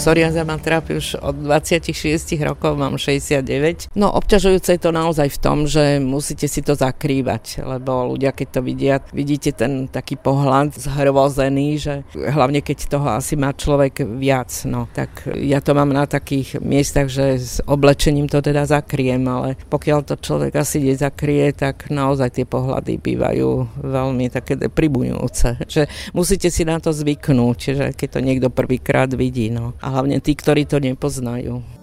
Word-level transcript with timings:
psoriaza 0.00 0.48
ma 0.48 0.56
trápi 0.56 0.96
už 0.96 1.20
od 1.20 1.44
26 1.44 1.92
rokov, 2.40 2.72
mám 2.72 2.96
69. 2.96 3.92
No 3.92 4.08
obťažujúce 4.16 4.72
je 4.72 4.80
to 4.80 4.96
naozaj 4.96 5.28
v 5.28 5.38
tom, 5.44 5.68
že 5.68 6.00
musíte 6.00 6.48
si 6.48 6.64
to 6.64 6.72
zakrývať, 6.72 7.60
lebo 7.60 8.08
ľudia, 8.16 8.32
keď 8.32 8.48
to 8.48 8.60
vidia, 8.64 9.04
vidíte 9.12 9.52
ten 9.52 9.92
taký 9.92 10.16
pohľad 10.16 10.72
zhrvozený, 10.72 11.68
že 11.76 11.94
hlavne 12.16 12.64
keď 12.64 12.96
toho 12.96 13.12
asi 13.12 13.36
má 13.36 13.52
človek 13.52 14.00
viac, 14.16 14.48
no 14.64 14.88
tak 14.88 15.28
ja 15.36 15.60
to 15.60 15.76
mám 15.76 15.92
na 15.92 16.08
takých 16.08 16.64
miestach, 16.64 17.12
že 17.12 17.36
s 17.36 17.60
oblečením 17.68 18.24
to 18.24 18.40
teda 18.40 18.64
zakriem, 18.64 19.20
ale 19.28 19.60
pokiaľ 19.68 20.00
to 20.08 20.16
človek 20.16 20.56
asi 20.56 20.80
nezakrie, 20.80 21.52
tak 21.52 21.92
naozaj 21.92 22.40
tie 22.40 22.48
pohľady 22.48 22.96
bývajú 22.96 23.84
veľmi 23.84 24.32
také 24.32 24.56
pribuňujúce, 24.56 25.68
že 25.68 25.92
musíte 26.16 26.48
si 26.48 26.64
na 26.64 26.80
to 26.80 26.88
zvyknúť, 26.88 27.58
že 27.60 27.86
keď 27.92 28.08
to 28.16 28.20
niekto 28.24 28.48
prvýkrát 28.48 29.12
vidí, 29.12 29.52
no. 29.52 29.76
A 29.84 29.89
hlavne 29.90 30.22
tí, 30.22 30.38
ktorí 30.38 30.64
to 30.64 30.78
nepoznajú. 30.78 31.79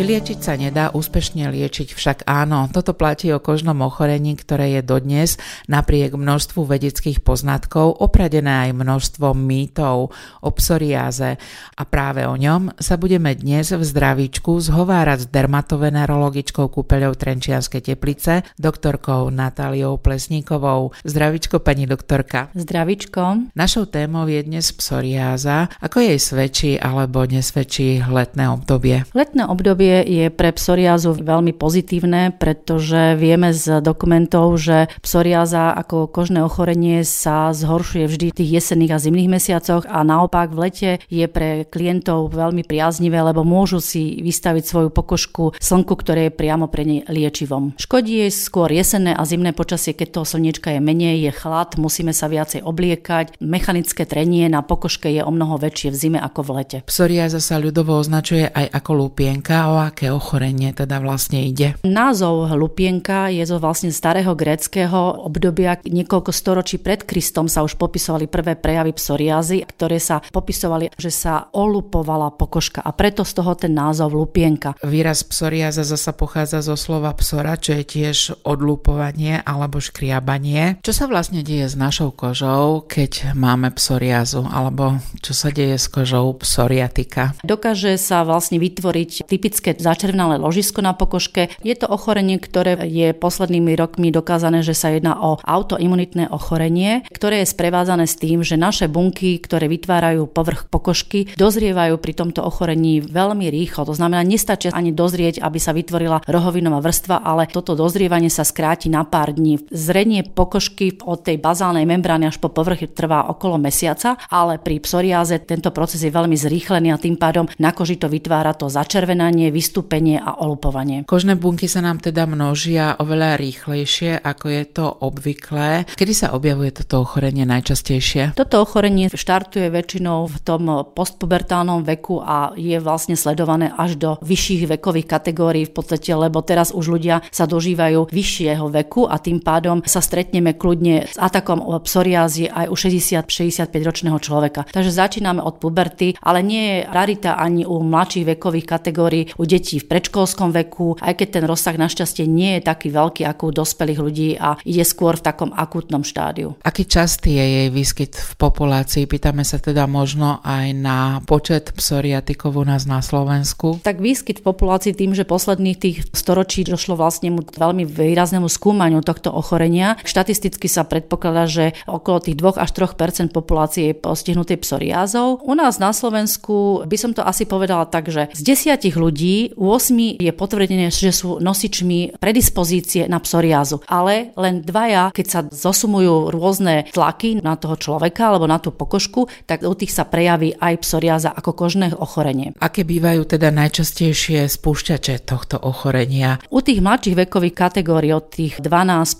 Vyliečiť 0.00 0.40
sa 0.40 0.56
nedá, 0.56 0.88
úspešne 0.96 1.52
liečiť 1.52 1.92
však 1.92 2.24
áno. 2.24 2.72
Toto 2.72 2.96
platí 2.96 3.28
o 3.36 3.36
kožnom 3.36 3.84
ochorení, 3.84 4.32
ktoré 4.32 4.80
je 4.80 4.80
dodnes 4.80 5.36
napriek 5.68 6.16
množstvu 6.16 6.64
vedeckých 6.64 7.20
poznatkov 7.20 8.00
opradené 8.00 8.72
aj 8.72 8.80
množstvo 8.80 9.36
mýtov 9.36 10.08
o 10.40 10.50
psoriáze. 10.56 11.36
A 11.76 11.82
práve 11.84 12.24
o 12.24 12.32
ňom 12.32 12.72
sa 12.80 12.96
budeme 12.96 13.36
dnes 13.36 13.76
v 13.76 13.84
zdravíčku 13.84 14.56
zhovárať 14.64 15.28
s 15.28 15.30
dermatovenerologičkou 15.36 16.72
kúpeľou 16.72 17.12
Trenčianskej 17.12 17.92
teplice, 17.92 18.48
doktorkou 18.56 19.28
Natáliou 19.28 20.00
Plesníkovou. 20.00 20.96
Zdravíčko, 21.04 21.60
pani 21.60 21.84
doktorka. 21.84 22.48
Zdravíčko. 22.56 23.52
Našou 23.52 23.84
témou 23.84 24.24
je 24.32 24.48
dnes 24.48 24.64
psoriáza. 24.64 25.68
Ako 25.84 26.00
jej 26.00 26.16
svedčí 26.16 26.80
alebo 26.80 27.28
nesvedčí 27.28 28.00
letné 28.08 28.48
obdobie? 28.48 29.04
Letné 29.12 29.44
obdobie 29.44 29.89
je 30.06 30.26
pre 30.30 30.54
psoriázu 30.54 31.18
veľmi 31.18 31.52
pozitívne, 31.54 32.32
pretože 32.38 33.18
vieme 33.18 33.50
z 33.50 33.82
dokumentov, 33.82 34.54
že 34.56 34.86
psoriáza 35.02 35.74
ako 35.74 36.06
kožné 36.06 36.46
ochorenie 36.46 37.02
sa 37.02 37.50
zhoršuje 37.50 38.04
vždy 38.06 38.26
v 38.30 38.38
tých 38.38 38.50
jesenných 38.62 38.94
a 38.94 39.02
zimných 39.02 39.32
mesiacoch 39.32 39.84
a 39.90 40.06
naopak 40.06 40.54
v 40.54 40.58
lete 40.70 40.90
je 41.10 41.26
pre 41.26 41.66
klientov 41.66 42.30
veľmi 42.30 42.62
priaznivé, 42.62 43.18
lebo 43.20 43.42
môžu 43.42 43.82
si 43.82 44.22
vystaviť 44.22 44.64
svoju 44.64 44.88
pokožku 44.94 45.58
slnku, 45.58 45.98
ktoré 45.98 46.30
je 46.30 46.36
priamo 46.38 46.70
pre 46.70 46.86
ne 46.86 47.02
liečivom. 47.10 47.74
Škodí 47.80 48.28
jej 48.28 48.32
skôr 48.32 48.70
jesenné 48.70 49.16
a 49.16 49.22
zimné 49.26 49.50
počasie, 49.50 49.96
keď 49.96 50.20
toho 50.20 50.26
slniečka 50.28 50.76
je 50.76 50.80
menej, 50.84 51.26
je 51.26 51.32
chlad, 51.34 51.74
musíme 51.80 52.14
sa 52.14 52.30
viacej 52.30 52.62
obliekať. 52.62 53.40
Mechanické 53.42 54.04
trenie 54.04 54.46
na 54.46 54.62
pokožke 54.62 55.10
je 55.10 55.24
o 55.24 55.30
mnoho 55.32 55.56
väčšie 55.58 55.88
v 55.90 55.96
zime 55.96 56.18
ako 56.20 56.40
v 56.46 56.50
lete. 56.60 56.78
Psoriáza 56.86 57.40
sa 57.40 57.56
ľudovo 57.56 57.96
označuje 57.96 58.46
aj 58.46 58.66
ako 58.76 58.90
lupienka, 58.94 59.72
o 59.72 59.79
aké 59.80 60.12
ochorenie 60.12 60.70
teda 60.76 61.00
vlastne 61.00 61.42
ide? 61.42 61.74
Názov 61.82 62.52
hlupienka 62.52 63.32
je 63.32 63.42
zo 63.48 63.56
vlastne 63.56 63.88
starého 63.88 64.36
gréckého 64.36 65.26
obdobia. 65.26 65.80
Niekoľko 65.82 66.30
storočí 66.30 66.76
pred 66.76 67.02
Kristom 67.08 67.48
sa 67.48 67.64
už 67.64 67.80
popisovali 67.80 68.28
prvé 68.28 68.54
prejavy 68.54 68.92
psoriázy, 68.92 69.64
ktoré 69.64 69.96
sa 69.96 70.20
popisovali, 70.20 70.92
že 71.00 71.08
sa 71.08 71.48
olupovala 71.50 72.32
pokožka 72.36 72.84
a 72.84 72.92
preto 72.92 73.24
z 73.24 73.32
toho 73.40 73.56
ten 73.56 73.72
názov 73.72 74.12
lupienka. 74.12 74.76
Výraz 74.84 75.24
psoriáza 75.24 75.82
zasa 75.82 76.12
pochádza 76.12 76.60
zo 76.60 76.76
slova 76.76 77.16
psora, 77.16 77.56
čo 77.56 77.76
je 77.76 77.84
tiež 77.84 78.18
odlupovanie 78.44 79.40
alebo 79.42 79.80
škriabanie. 79.80 80.78
Čo 80.84 80.92
sa 80.92 81.04
vlastne 81.08 81.40
deje 81.40 81.70
s 81.70 81.76
našou 81.78 82.12
kožou, 82.12 82.84
keď 82.84 83.32
máme 83.32 83.72
psoriázu 83.72 84.44
alebo 84.46 85.00
čo 85.24 85.32
sa 85.32 85.48
deje 85.48 85.80
s 85.80 85.86
kožou 85.88 86.36
psoriatika? 86.36 87.32
Dokáže 87.40 87.96
sa 87.96 88.22
vlastne 88.26 88.60
vytvoriť 88.60 89.24
typické 89.24 89.69
také 89.70 89.90
začervenalé 89.90 90.38
ložisko 90.38 90.82
na 90.82 90.94
pokožke. 90.94 91.50
Je 91.62 91.74
to 91.78 91.86
ochorenie, 91.86 92.38
ktoré 92.42 92.74
je 92.86 93.14
poslednými 93.14 93.78
rokmi 93.78 94.10
dokázané, 94.10 94.66
že 94.66 94.74
sa 94.74 94.90
jedná 94.90 95.18
o 95.18 95.38
autoimunitné 95.38 96.30
ochorenie, 96.30 97.06
ktoré 97.10 97.42
je 97.42 97.52
sprevádzané 97.54 98.06
s 98.06 98.18
tým, 98.18 98.42
že 98.42 98.58
naše 98.58 98.90
bunky, 98.90 99.38
ktoré 99.38 99.70
vytvárajú 99.70 100.26
povrch 100.30 100.66
pokožky, 100.70 101.30
dozrievajú 101.38 101.98
pri 101.98 102.12
tomto 102.16 102.42
ochorení 102.42 103.02
veľmi 103.02 103.46
rýchlo. 103.50 103.86
To 103.86 103.94
znamená, 103.94 104.26
nestačí 104.26 104.70
ani 104.70 104.90
dozrieť, 104.90 105.42
aby 105.42 105.58
sa 105.58 105.74
vytvorila 105.74 106.22
rohovinová 106.26 106.82
vrstva, 106.82 107.22
ale 107.22 107.46
toto 107.50 107.78
dozrievanie 107.78 108.32
sa 108.32 108.46
skráti 108.46 108.90
na 108.90 109.06
pár 109.06 109.34
dní. 109.34 109.62
Zrenie 109.70 110.26
pokožky 110.26 110.98
od 111.04 111.22
tej 111.22 111.38
bazálnej 111.38 111.86
membrány 111.86 112.30
až 112.30 112.38
po 112.38 112.50
povrch 112.50 112.86
trvá 112.94 113.28
okolo 113.28 113.60
mesiaca, 113.60 114.16
ale 114.32 114.56
pri 114.56 114.80
psoriáze 114.80 115.36
tento 115.44 115.74
proces 115.74 116.00
je 116.00 116.12
veľmi 116.12 116.34
zrýchlený 116.38 116.88
a 116.94 117.00
tým 117.00 117.18
pádom 117.20 117.50
na 117.60 117.74
koži 117.74 118.00
to 118.00 118.08
vytvára 118.08 118.56
to 118.56 118.70
začervenanie, 118.70 119.52
vystúpenie 119.60 120.16
a 120.16 120.40
olupovanie. 120.40 121.04
Kožné 121.04 121.36
bunky 121.36 121.68
sa 121.68 121.84
nám 121.84 122.00
teda 122.00 122.24
množia 122.24 122.96
oveľa 122.96 123.36
rýchlejšie, 123.36 124.16
ako 124.24 124.46
je 124.48 124.64
to 124.72 124.88
obvyklé. 125.04 125.84
Kedy 125.84 126.12
sa 126.16 126.32
objavuje 126.32 126.72
toto 126.72 127.04
ochorenie 127.04 127.44
najčastejšie? 127.44 128.32
Toto 128.40 128.64
ochorenie 128.64 129.12
štartuje 129.12 129.68
väčšinou 129.68 130.24
v 130.24 130.36
tom 130.40 130.88
postpubertálnom 130.96 131.84
veku 131.84 132.24
a 132.24 132.56
je 132.56 132.80
vlastne 132.80 133.20
sledované 133.20 133.68
až 133.76 134.00
do 134.00 134.16
vyšších 134.24 134.80
vekových 134.80 135.04
kategórií 135.12 135.68
v 135.68 135.76
podstate, 135.76 136.08
lebo 136.16 136.40
teraz 136.40 136.72
už 136.72 136.96
ľudia 136.96 137.20
sa 137.28 137.44
dožívajú 137.44 138.08
vyššieho 138.08 138.64
veku 138.72 139.04
a 139.04 139.20
tým 139.20 139.44
pádom 139.44 139.84
sa 139.84 140.00
stretneme 140.00 140.56
kľudne 140.56 141.04
s 141.04 141.20
atakom 141.20 141.60
o 141.60 141.76
psoriázy 141.84 142.48
aj 142.48 142.66
u 142.72 142.76
60-65 142.80 143.68
ročného 143.84 144.16
človeka. 144.16 144.64
Takže 144.72 144.88
začíname 144.88 145.44
od 145.44 145.60
puberty, 145.60 146.16
ale 146.24 146.40
nie 146.40 146.64
je 146.64 146.78
rarita 146.88 147.36
ani 147.36 147.68
u 147.68 147.84
mladších 147.84 148.24
vekových 148.38 148.66
kategórií, 148.70 149.22
u 149.40 149.48
detí 149.48 149.80
v 149.80 149.88
predškolskom 149.88 150.52
veku, 150.52 151.00
aj 151.00 151.16
keď 151.16 151.28
ten 151.40 151.44
rozsah 151.48 151.80
našťastie 151.80 152.28
nie 152.28 152.60
je 152.60 152.68
taký 152.68 152.92
veľký 152.92 153.24
ako 153.24 153.42
u 153.48 153.56
dospelých 153.64 154.00
ľudí 154.04 154.30
a 154.36 154.60
ide 154.68 154.84
skôr 154.84 155.16
v 155.16 155.24
takom 155.24 155.56
akútnom 155.56 156.04
štádiu. 156.04 156.60
Aký 156.60 156.84
častý 156.84 157.40
je 157.40 157.46
jej 157.48 157.68
výskyt 157.72 158.12
v 158.20 158.32
populácii? 158.36 159.08
Pýtame 159.08 159.48
sa 159.48 159.56
teda 159.56 159.88
možno 159.88 160.44
aj 160.44 160.66
na 160.76 161.24
počet 161.24 161.72
psoriatikov 161.72 162.60
u 162.60 162.64
nás 162.68 162.84
na 162.84 163.00
Slovensku. 163.00 163.80
Tak 163.80 164.04
výskyt 164.04 164.44
v 164.44 164.52
populácii 164.52 164.92
tým, 164.92 165.16
že 165.16 165.24
posledných 165.24 165.78
tých 165.80 165.96
storočí 166.12 166.68
došlo 166.68 167.00
vlastne 167.00 167.32
mu 167.32 167.40
veľmi 167.40 167.88
výraznému 167.88 168.52
skúmaniu 168.52 169.00
tohto 169.00 169.32
ochorenia. 169.32 169.96
Štatisticky 170.04 170.68
sa 170.68 170.84
predpokladá, 170.84 171.48
že 171.48 171.72
okolo 171.88 172.20
tých 172.20 172.36
2 172.36 172.60
až 172.60 172.70
3% 172.76 173.32
populácie 173.32 173.94
je 173.94 173.94
postihnutej 173.96 174.60
psoriázou. 174.60 175.40
U 175.40 175.54
nás 175.56 175.80
na 175.80 175.96
Slovensku 175.96 176.84
by 176.84 176.96
som 177.00 177.16
to 177.16 177.24
asi 177.24 177.48
povedala 177.48 177.88
tak, 177.88 178.12
že 178.12 178.28
z 178.36 178.42
desiatich 178.44 178.98
ľudí 178.98 179.29
u 179.56 179.70
8 179.72 180.20
je 180.20 180.32
potvrdené, 180.34 180.88
že 180.90 181.14
sú 181.14 181.38
nosičmi 181.38 182.18
predispozície 182.18 183.06
na 183.06 183.18
psoriázu. 183.22 183.82
Ale 183.86 184.34
len 184.36 184.62
dvaja, 184.64 185.14
keď 185.14 185.26
sa 185.26 185.40
zosumujú 185.46 186.32
rôzne 186.34 186.88
tlaky 186.90 187.40
na 187.40 187.54
toho 187.56 187.76
človeka 187.76 188.30
alebo 188.30 188.46
na 188.46 188.58
tú 188.58 188.74
pokožku, 188.74 189.26
tak 189.46 189.62
u 189.66 189.74
tých 189.74 189.92
sa 189.94 190.06
prejaví 190.06 190.56
aj 190.58 190.82
psoriáza 190.82 191.30
ako 191.30 191.56
kožné 191.56 191.92
ochorenie. 191.94 192.54
Aké 192.60 192.82
bývajú 192.86 193.26
teda 193.26 193.52
najčastejšie 193.54 194.46
spúšťače 194.48 195.26
tohto 195.26 195.56
ochorenia? 195.60 196.42
U 196.50 196.64
tých 196.64 196.82
mladších 196.82 197.18
vekových 197.26 197.56
kategórií 197.56 198.12
od 198.14 198.26
tých 198.32 198.58
12, 198.58 198.66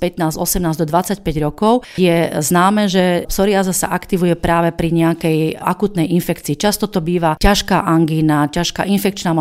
15, 0.00 0.36
18 0.36 0.82
do 0.82 0.86
25 0.88 1.46
rokov 1.46 1.84
je 1.94 2.30
známe, 2.40 2.86
že 2.88 3.26
psoriáza 3.28 3.74
sa 3.76 3.92
aktivuje 3.92 4.34
práve 4.34 4.72
pri 4.74 4.90
nejakej 4.90 5.60
akutnej 5.60 6.10
infekcii. 6.16 6.56
Často 6.56 6.88
to 6.88 7.04
býva 7.04 7.36
ťažká 7.38 7.84
angína, 7.84 8.50
ťažká 8.50 8.86
infekčná 8.88 9.36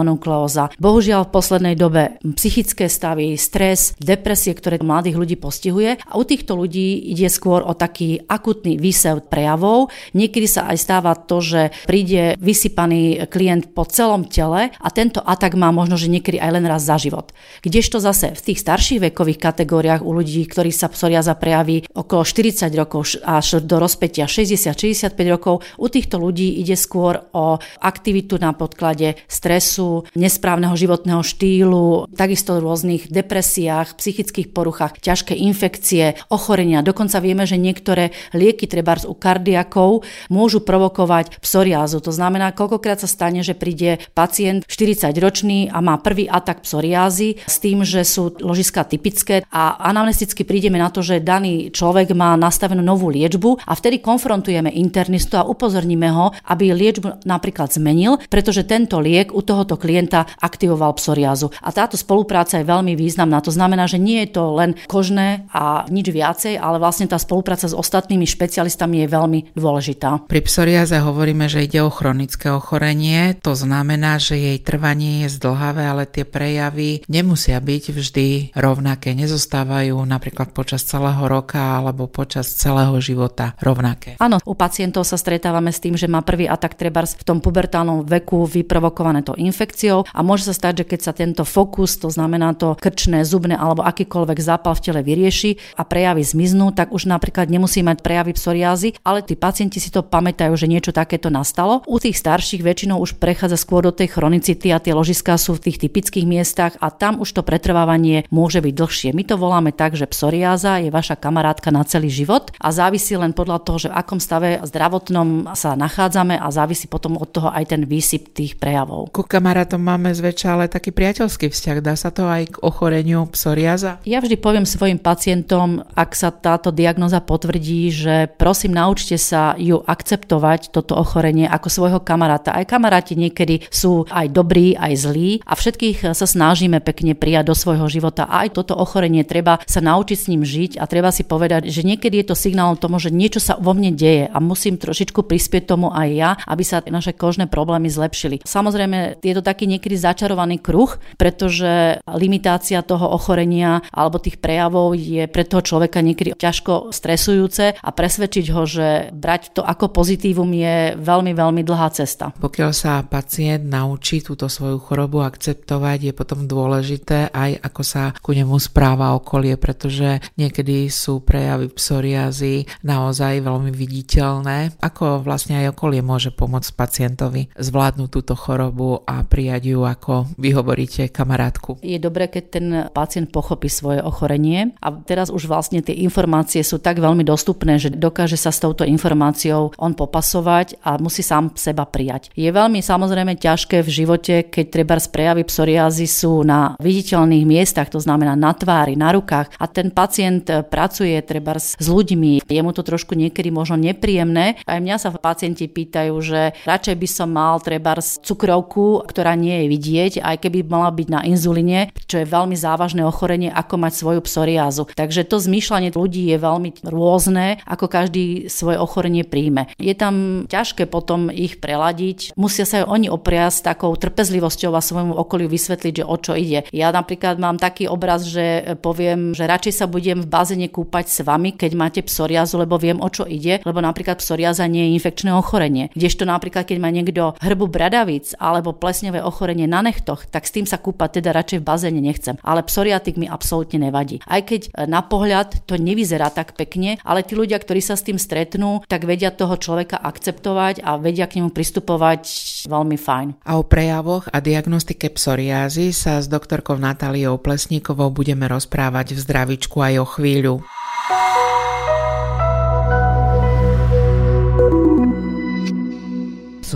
monoklóza, 0.60 0.78
Bohužiaľ 0.80 1.28
v 1.28 1.36
poslednej 1.36 1.76
dobe 1.78 2.18
psychické 2.36 2.90
stavy, 2.90 3.38
stres, 3.38 3.94
depresie, 4.02 4.52
ktoré 4.56 4.82
mladých 4.82 5.16
ľudí 5.20 5.36
postihuje 5.38 6.02
a 6.02 6.14
u 6.18 6.24
týchto 6.26 6.58
ľudí 6.58 7.14
ide 7.14 7.30
skôr 7.30 7.62
o 7.64 7.78
taký 7.78 8.26
akutný 8.26 8.80
výsev 8.80 9.28
prejavov. 9.28 9.94
Niekedy 10.18 10.48
sa 10.50 10.68
aj 10.72 10.78
stáva 10.80 11.14
to, 11.14 11.40
že 11.40 11.62
príde 11.86 12.36
vysypaný 12.42 13.30
klient 13.30 13.72
po 13.76 13.86
celom 13.86 14.26
tele 14.26 14.74
a 14.74 14.88
tento 14.90 15.22
atak 15.22 15.56
má 15.56 15.70
možno, 15.70 15.96
že 16.00 16.10
niekedy 16.10 16.42
aj 16.42 16.52
len 16.58 16.66
raz 16.66 16.84
za 16.84 16.98
život. 16.98 17.32
Kdežto 17.62 18.02
zase 18.02 18.34
v 18.34 18.42
tých 18.42 18.60
starších 18.64 19.12
vekových 19.12 19.40
kategóriách 19.40 20.02
u 20.02 20.12
ľudí, 20.16 20.42
ktorí 20.50 20.74
sa 20.74 20.90
psoriaza 20.90 21.38
prejaví 21.38 21.86
okolo 21.94 22.24
40 22.26 22.72
rokov 22.74 23.20
až 23.22 23.62
do 23.62 23.78
rozpetia 23.78 24.26
60-65 24.26 25.14
rokov, 25.30 25.62
u 25.78 25.88
týchto 25.92 26.18
ľudí 26.18 26.60
ide 26.64 26.74
skôr 26.74 27.30
o 27.36 27.62
aktivitu 27.84 28.42
na 28.42 28.56
podklade 28.58 29.20
stresu, 29.30 30.08
nespravodlivosti 30.18 30.49
nesprávneho 30.50 30.74
životného 30.74 31.22
štýlu, 31.22 32.10
takisto 32.18 32.58
rôznych 32.58 33.06
depresiách, 33.14 34.02
psychických 34.02 34.50
poruchách, 34.50 34.98
ťažké 34.98 35.38
infekcie, 35.38 36.18
ochorenia. 36.34 36.82
Dokonca 36.82 37.22
vieme, 37.22 37.46
že 37.46 37.62
niektoré 37.62 38.10
lieky, 38.34 38.66
treba 38.66 38.98
u 39.06 39.14
kardiakov, 39.14 40.02
môžu 40.34 40.66
provokovať 40.66 41.38
psoriázu. 41.38 42.02
To 42.02 42.10
znamená, 42.10 42.50
koľkokrát 42.58 42.98
sa 42.98 43.06
stane, 43.06 43.46
že 43.46 43.54
príde 43.54 44.02
pacient 44.18 44.66
40-ročný 44.66 45.70
a 45.70 45.86
má 45.86 46.02
prvý 46.02 46.26
atak 46.26 46.66
psoriázy 46.66 47.46
s 47.46 47.62
tým, 47.62 47.86
že 47.86 48.02
sú 48.02 48.34
ložiska 48.42 48.90
typické 48.90 49.46
a 49.54 49.78
anamnesticky 49.86 50.50
prídeme 50.50 50.82
na 50.82 50.90
to, 50.90 51.06
že 51.06 51.22
daný 51.22 51.70
človek 51.70 52.18
má 52.18 52.34
nastavenú 52.34 52.82
novú 52.82 53.14
liečbu 53.14 53.70
a 53.70 53.78
vtedy 53.78 54.02
konfrontujeme 54.02 54.74
internistu 54.74 55.38
a 55.38 55.46
upozorníme 55.46 56.10
ho, 56.10 56.34
aby 56.50 56.74
liečbu 56.74 57.30
napríklad 57.30 57.70
zmenil, 57.70 58.18
pretože 58.34 58.66
tento 58.66 58.98
liek 58.98 59.30
u 59.30 59.46
tohoto 59.46 59.78
klienta 59.78 60.26
aktivoval 60.40 60.96
psoriázu. 60.96 61.52
A 61.60 61.70
táto 61.76 62.00
spolupráca 62.00 62.58
je 62.58 62.66
veľmi 62.66 62.96
významná. 62.96 63.44
To 63.44 63.52
znamená, 63.54 63.86
že 63.86 64.02
nie 64.02 64.24
je 64.26 64.40
to 64.40 64.56
len 64.56 64.76
kožné 64.88 65.46
a 65.52 65.86
nič 65.92 66.10
viacej, 66.10 66.56
ale 66.58 66.80
vlastne 66.80 67.06
tá 67.06 67.20
spolupráca 67.20 67.68
s 67.68 67.76
ostatnými 67.76 68.24
špecialistami 68.26 69.06
je 69.06 69.08
veľmi 69.12 69.40
dôležitá. 69.54 70.26
Pri 70.26 70.42
psoriáze 70.42 70.96
hovoríme, 70.98 71.52
že 71.52 71.68
ide 71.68 71.84
o 71.84 71.92
chronické 71.92 72.50
ochorenie. 72.50 73.36
To 73.44 73.54
znamená, 73.54 74.18
že 74.18 74.40
jej 74.40 74.58
trvanie 74.64 75.28
je 75.28 75.36
zdlhavé, 75.36 75.84
ale 75.86 76.04
tie 76.08 76.24
prejavy 76.24 77.04
nemusia 77.12 77.60
byť 77.60 77.84
vždy 77.92 78.28
rovnaké. 78.56 79.12
Nezostávajú 79.14 80.00
napríklad 80.08 80.56
počas 80.56 80.88
celého 80.88 81.22
roka 81.28 81.60
alebo 81.60 82.08
počas 82.08 82.50
celého 82.56 82.96
života 83.04 83.54
rovnaké. 83.60 84.16
Áno, 84.24 84.40
u 84.44 84.56
pacientov 84.56 85.04
sa 85.04 85.20
stretávame 85.20 85.70
s 85.76 85.84
tým, 85.84 86.00
že 86.00 86.08
má 86.08 86.24
prvý 86.24 86.48
atak 86.48 86.80
trebárs 86.80 87.18
v 87.20 87.26
tom 87.28 87.38
pubertálnom 87.44 88.08
veku 88.08 88.48
vyprovokované 88.48 89.22
to 89.26 89.36
infekciou 89.36 90.08
a 90.08 90.20
môže 90.30 90.46
sa 90.46 90.54
stať, 90.54 90.86
že 90.86 90.94
keď 90.94 91.00
sa 91.02 91.14
tento 91.18 91.42
fokus, 91.42 91.98
to 91.98 92.14
znamená 92.14 92.54
to 92.54 92.78
krčné, 92.78 93.26
zubné 93.26 93.58
alebo 93.58 93.82
akýkoľvek 93.82 94.38
zápal 94.38 94.78
v 94.78 94.84
tele 94.86 95.02
vyrieši 95.02 95.58
a 95.74 95.82
prejavy 95.82 96.22
zmiznú, 96.22 96.70
tak 96.70 96.94
už 96.94 97.10
napríklad 97.10 97.50
nemusí 97.50 97.82
mať 97.82 98.06
prejavy 98.06 98.38
psoriázy, 98.38 98.94
ale 99.02 99.26
tí 99.26 99.34
pacienti 99.34 99.82
si 99.82 99.90
to 99.90 100.06
pamätajú, 100.06 100.54
že 100.54 100.70
niečo 100.70 100.94
takéto 100.94 101.34
nastalo. 101.34 101.82
U 101.90 101.98
tých 101.98 102.22
starších 102.22 102.62
väčšinou 102.62 103.02
už 103.02 103.18
prechádza 103.18 103.58
skôr 103.58 103.82
do 103.82 103.90
tej 103.90 104.14
chronicity 104.14 104.70
a 104.70 104.78
tie 104.78 104.94
ložiská 104.94 105.34
sú 105.42 105.58
v 105.58 105.72
tých 105.72 105.90
typických 105.90 106.30
miestach 106.30 106.78
a 106.78 106.94
tam 106.94 107.18
už 107.18 107.34
to 107.34 107.42
pretrvávanie 107.42 108.30
môže 108.30 108.62
byť 108.62 108.74
dlhšie. 108.78 109.10
My 109.18 109.26
to 109.26 109.42
voláme 109.42 109.74
tak, 109.74 109.98
že 109.98 110.06
psoriáza 110.06 110.78
je 110.78 110.94
vaša 110.94 111.18
kamarátka 111.18 111.74
na 111.74 111.82
celý 111.82 112.14
život 112.14 112.54
a 112.62 112.70
závisí 112.70 113.18
len 113.18 113.34
podľa 113.34 113.66
toho, 113.66 113.78
že 113.82 113.90
v 113.90 113.98
akom 113.98 114.22
stave 114.22 114.62
zdravotnom 114.62 115.56
sa 115.58 115.74
nachádzame 115.74 116.38
a 116.38 116.48
závisí 116.54 116.86
potom 116.86 117.18
od 117.18 117.32
toho 117.32 117.50
aj 117.50 117.72
ten 117.74 117.82
výsyp 117.88 118.36
tých 118.36 118.60
prejavov. 118.60 119.10
Ku 119.16 119.24
kamarátom 119.24 119.80
máme 119.80 120.12
zväčša 120.20 120.48
ale 120.54 120.68
taký 120.68 120.92
priateľský 120.92 121.48
vzťah. 121.48 121.78
Dá 121.80 121.96
sa 121.96 122.12
to 122.12 122.28
aj 122.28 122.54
k 122.54 122.62
ochoreniu 122.62 123.26
psoriaza? 123.32 124.04
Ja 124.04 124.20
vždy 124.20 124.36
poviem 124.36 124.68
svojim 124.68 125.00
pacientom, 125.00 125.82
ak 125.96 126.12
sa 126.14 126.36
táto 126.36 126.76
diagnoza 126.76 127.24
potvrdí, 127.24 127.90
že 127.90 128.28
prosím 128.36 128.76
naučte 128.76 129.16
sa 129.16 129.56
ju 129.56 129.80
akceptovať, 129.80 130.76
toto 130.76 131.00
ochorenie, 131.00 131.48
ako 131.48 131.68
svojho 131.72 132.00
kamaráta. 132.04 132.52
Aj 132.52 132.68
kamaráti 132.68 133.16
niekedy 133.16 133.66
sú 133.72 134.04
aj 134.12 134.28
dobrí, 134.30 134.76
aj 134.76 134.94
zlí 135.08 135.40
a 135.48 135.56
všetkých 135.56 136.12
sa 136.12 136.26
snažíme 136.28 136.84
pekne 136.84 137.16
prijať 137.16 137.50
do 137.50 137.56
svojho 137.56 137.88
života. 137.88 138.28
A 138.28 138.46
aj 138.46 138.60
toto 138.60 138.76
ochorenie 138.76 139.24
treba 139.24 139.64
sa 139.66 139.80
naučiť 139.80 140.18
s 140.20 140.30
ním 140.30 140.44
žiť 140.44 140.82
a 140.82 140.86
treba 140.90 141.10
si 141.14 141.24
povedať, 141.24 141.72
že 141.72 141.88
niekedy 141.88 142.22
je 142.22 142.34
to 142.34 142.36
signálom 142.36 142.76
tomu, 142.76 143.00
že 143.00 143.14
niečo 143.14 143.40
sa 143.40 143.56
vo 143.56 143.72
mne 143.72 143.96
deje 143.96 144.28
a 144.28 144.38
musím 144.44 144.76
trošičku 144.76 145.24
prispieť 145.24 145.70
tomu 145.70 145.94
aj 145.94 146.10
ja, 146.10 146.30
aby 146.50 146.64
sa 146.66 146.84
naše 146.84 147.14
kožné 147.16 147.46
problémy 147.46 147.88
zlepšili. 147.88 148.42
Samozrejme, 148.44 149.22
je 149.22 149.34
to 149.38 149.44
taký 149.46 149.70
niekedy 149.70 149.96
začarovaný 150.10 150.58
kruh, 150.58 150.98
pretože 151.16 152.02
limitácia 152.10 152.82
toho 152.82 153.14
ochorenia 153.14 153.86
alebo 153.94 154.18
tých 154.18 154.42
prejavov 154.42 154.98
je 154.98 155.30
pre 155.30 155.46
toho 155.46 155.62
človeka 155.62 156.02
niekedy 156.02 156.34
ťažko 156.34 156.90
stresujúce 156.90 157.78
a 157.78 157.90
presvedčiť 157.94 158.46
ho, 158.52 158.64
že 158.66 158.88
brať 159.14 159.54
to 159.54 159.62
ako 159.62 159.94
pozitívum 159.94 160.50
je 160.50 160.98
veľmi, 160.98 161.32
veľmi 161.38 161.62
dlhá 161.62 161.94
cesta. 161.94 162.34
Pokiaľ 162.34 162.72
sa 162.74 163.06
pacient 163.06 163.70
naučí 163.70 164.26
túto 164.26 164.50
svoju 164.50 164.82
chorobu 164.82 165.22
akceptovať, 165.22 166.10
je 166.10 166.14
potom 166.16 166.50
dôležité 166.50 167.30
aj 167.30 167.62
ako 167.62 167.82
sa 167.86 168.04
ku 168.18 168.34
nemu 168.34 168.58
správa 168.58 169.14
okolie, 169.14 169.60
pretože 169.60 170.24
niekedy 170.40 170.90
sú 170.90 171.22
prejavy 171.22 171.70
psoriázy 171.70 172.66
naozaj 172.82 173.46
veľmi 173.46 173.70
viditeľné. 173.70 174.80
Ako 174.82 175.22
vlastne 175.22 175.62
aj 175.62 175.78
okolie 175.78 176.02
môže 176.02 176.34
pomôcť 176.34 176.72
pacientovi 176.74 177.52
zvládnuť 177.60 178.10
túto 178.10 178.34
chorobu 178.34 179.04
a 179.04 179.22
prijať 179.28 179.76
ju, 179.76 179.84
ako 179.94 180.30
vy 180.38 180.54
hovoríte, 180.54 181.10
kamarátku? 181.10 181.82
Je 181.82 181.98
dobré, 181.98 182.30
keď 182.30 182.44
ten 182.50 182.66
pacient 182.94 183.34
pochopí 183.34 183.68
svoje 183.68 184.00
ochorenie 184.00 184.78
a 184.80 184.94
teraz 184.94 185.34
už 185.34 185.50
vlastne 185.50 185.82
tie 185.82 185.98
informácie 186.06 186.62
sú 186.62 186.78
tak 186.78 187.02
veľmi 187.02 187.26
dostupné, 187.26 187.82
že 187.82 187.90
dokáže 187.90 188.38
sa 188.38 188.54
s 188.54 188.62
touto 188.62 188.86
informáciou 188.86 189.74
on 189.76 189.94
popasovať 189.98 190.80
a 190.86 191.02
musí 191.02 191.26
sám 191.26 191.54
seba 191.58 191.86
prijať. 191.90 192.30
Je 192.38 192.50
veľmi 192.50 192.82
samozrejme 192.84 193.36
ťažké 193.40 193.82
v 193.82 193.90
živote, 193.90 194.36
keď 194.48 194.66
treba 194.70 194.96
prejavy 195.00 195.44
psoriázy 195.48 196.06
sú 196.06 196.44
na 196.44 196.76
viditeľných 196.78 197.46
miestach, 197.48 197.90
to 197.90 197.98
znamená 198.04 198.36
na 198.36 198.52
tvári, 198.52 199.00
na 199.00 199.16
rukách 199.16 199.56
a 199.58 199.66
ten 199.66 199.90
pacient 199.90 200.46
pracuje 200.70 201.16
treba 201.24 201.56
s 201.58 201.88
ľuďmi, 201.88 202.46
je 202.46 202.62
mu 202.62 202.72
to 202.76 202.84
trošku 202.84 203.16
niekedy 203.16 203.50
možno 203.50 203.80
nepríjemné. 203.80 204.62
Aj 204.68 204.78
mňa 204.78 204.96
sa 205.00 205.10
pacienti 205.16 205.66
pýtajú, 205.66 206.14
že 206.22 206.54
radšej 206.68 206.96
by 207.00 207.08
som 207.10 207.30
mal 207.32 207.58
treba 207.64 207.96
cukrovku, 208.00 209.08
ktorá 209.08 209.34
nie 209.34 209.66
je 209.66 209.72
vidieť, 209.80 210.20
aj 210.20 210.44
keby 210.44 210.68
mala 210.68 210.92
byť 210.92 211.08
na 211.08 211.24
inzulíne, 211.24 211.96
čo 212.04 212.20
je 212.20 212.28
veľmi 212.28 212.60
závažné 212.60 213.08
ochorenie, 213.08 213.48
ako 213.48 213.80
mať 213.80 213.94
svoju 213.96 214.20
psoriázu. 214.28 214.92
Takže 214.92 215.24
to 215.24 215.40
zmýšľanie 215.40 215.96
ľudí 215.96 216.28
je 216.28 216.36
veľmi 216.36 216.84
rôzne, 216.84 217.64
ako 217.64 217.88
každý 217.88 218.52
svoje 218.52 218.76
ochorenie 218.76 219.24
príjme. 219.24 219.72
Je 219.80 219.96
tam 219.96 220.44
ťažké 220.52 220.92
potom 220.92 221.32
ich 221.32 221.64
preladiť. 221.64 222.36
Musia 222.36 222.68
sa 222.68 222.84
aj 222.84 222.92
oni 222.92 223.08
opriať 223.08 223.64
s 223.64 223.66
takou 223.66 223.96
trpezlivosťou 223.96 224.76
a 224.76 224.84
svojmu 224.84 225.16
okoliu 225.16 225.48
vysvetliť, 225.48 226.04
že 226.04 226.06
o 226.06 226.16
čo 226.20 226.36
ide. 226.36 226.68
Ja 226.76 226.92
napríklad 226.92 227.40
mám 227.40 227.56
taký 227.56 227.88
obraz, 227.88 228.28
že 228.28 228.76
poviem, 228.84 229.32
že 229.32 229.48
radšej 229.48 229.74
sa 229.80 229.86
budem 229.88 230.20
v 230.20 230.28
bazéne 230.28 230.68
kúpať 230.68 231.08
s 231.08 231.24
vami, 231.24 231.56
keď 231.56 231.72
máte 231.80 232.02
psoriazu, 232.04 232.60
lebo 232.60 232.76
viem, 232.76 233.00
o 233.00 233.08
čo 233.08 233.24
ide, 233.24 233.64
lebo 233.64 233.80
napríklad 233.80 234.20
psoriaza 234.20 234.68
nie 234.68 234.92
je 234.92 235.00
infekčné 235.00 235.32
ochorenie. 235.32 235.88
Kdežto 235.96 236.28
napríklad, 236.28 236.68
keď 236.68 236.78
má 236.84 236.90
niekto 236.92 237.38
hrbu 237.40 237.70
bradavic 237.70 238.34
alebo 238.42 238.76
plesňové 238.76 239.22
ochorenie 239.22 239.69
na 239.70 239.86
nechtoch, 239.86 240.26
tak 240.26 240.50
s 240.50 240.54
tým 240.58 240.66
sa 240.66 240.82
kúpať 240.82 241.22
teda 241.22 241.30
radšej 241.38 241.62
v 241.62 241.68
bazéne 241.70 242.02
nechcem. 242.02 242.36
Ale 242.42 242.66
psoriatik 242.66 243.22
mi 243.22 243.30
absolútne 243.30 243.86
nevadí. 243.86 244.20
Aj 244.26 244.42
keď 244.42 244.74
na 244.90 245.06
pohľad 245.06 245.70
to 245.70 245.78
nevyzerá 245.78 246.34
tak 246.34 246.58
pekne, 246.58 246.98
ale 247.06 247.22
tí 247.22 247.38
ľudia, 247.38 247.62
ktorí 247.62 247.80
sa 247.86 247.94
s 247.94 248.02
tým 248.02 248.18
stretnú, 248.18 248.82
tak 248.90 249.06
vedia 249.06 249.30
toho 249.30 249.54
človeka 249.56 250.02
akceptovať 250.02 250.82
a 250.82 250.98
vedia 250.98 251.30
k 251.30 251.38
nemu 251.38 251.54
pristupovať 251.54 252.24
veľmi 252.66 252.98
fajn. 252.98 253.28
A 253.46 253.62
o 253.62 253.64
prejavoch 253.64 254.26
a 254.34 254.42
diagnostike 254.42 255.14
psoriázy 255.14 255.94
sa 255.94 256.18
s 256.18 256.26
doktorkou 256.26 256.82
Natáliou 256.82 257.38
Plesníkovou 257.38 258.10
budeme 258.10 258.50
rozprávať 258.50 259.14
v 259.14 259.20
zdravičku 259.22 259.78
aj 259.78 259.94
o 260.02 260.06
chvíľu. 260.08 260.56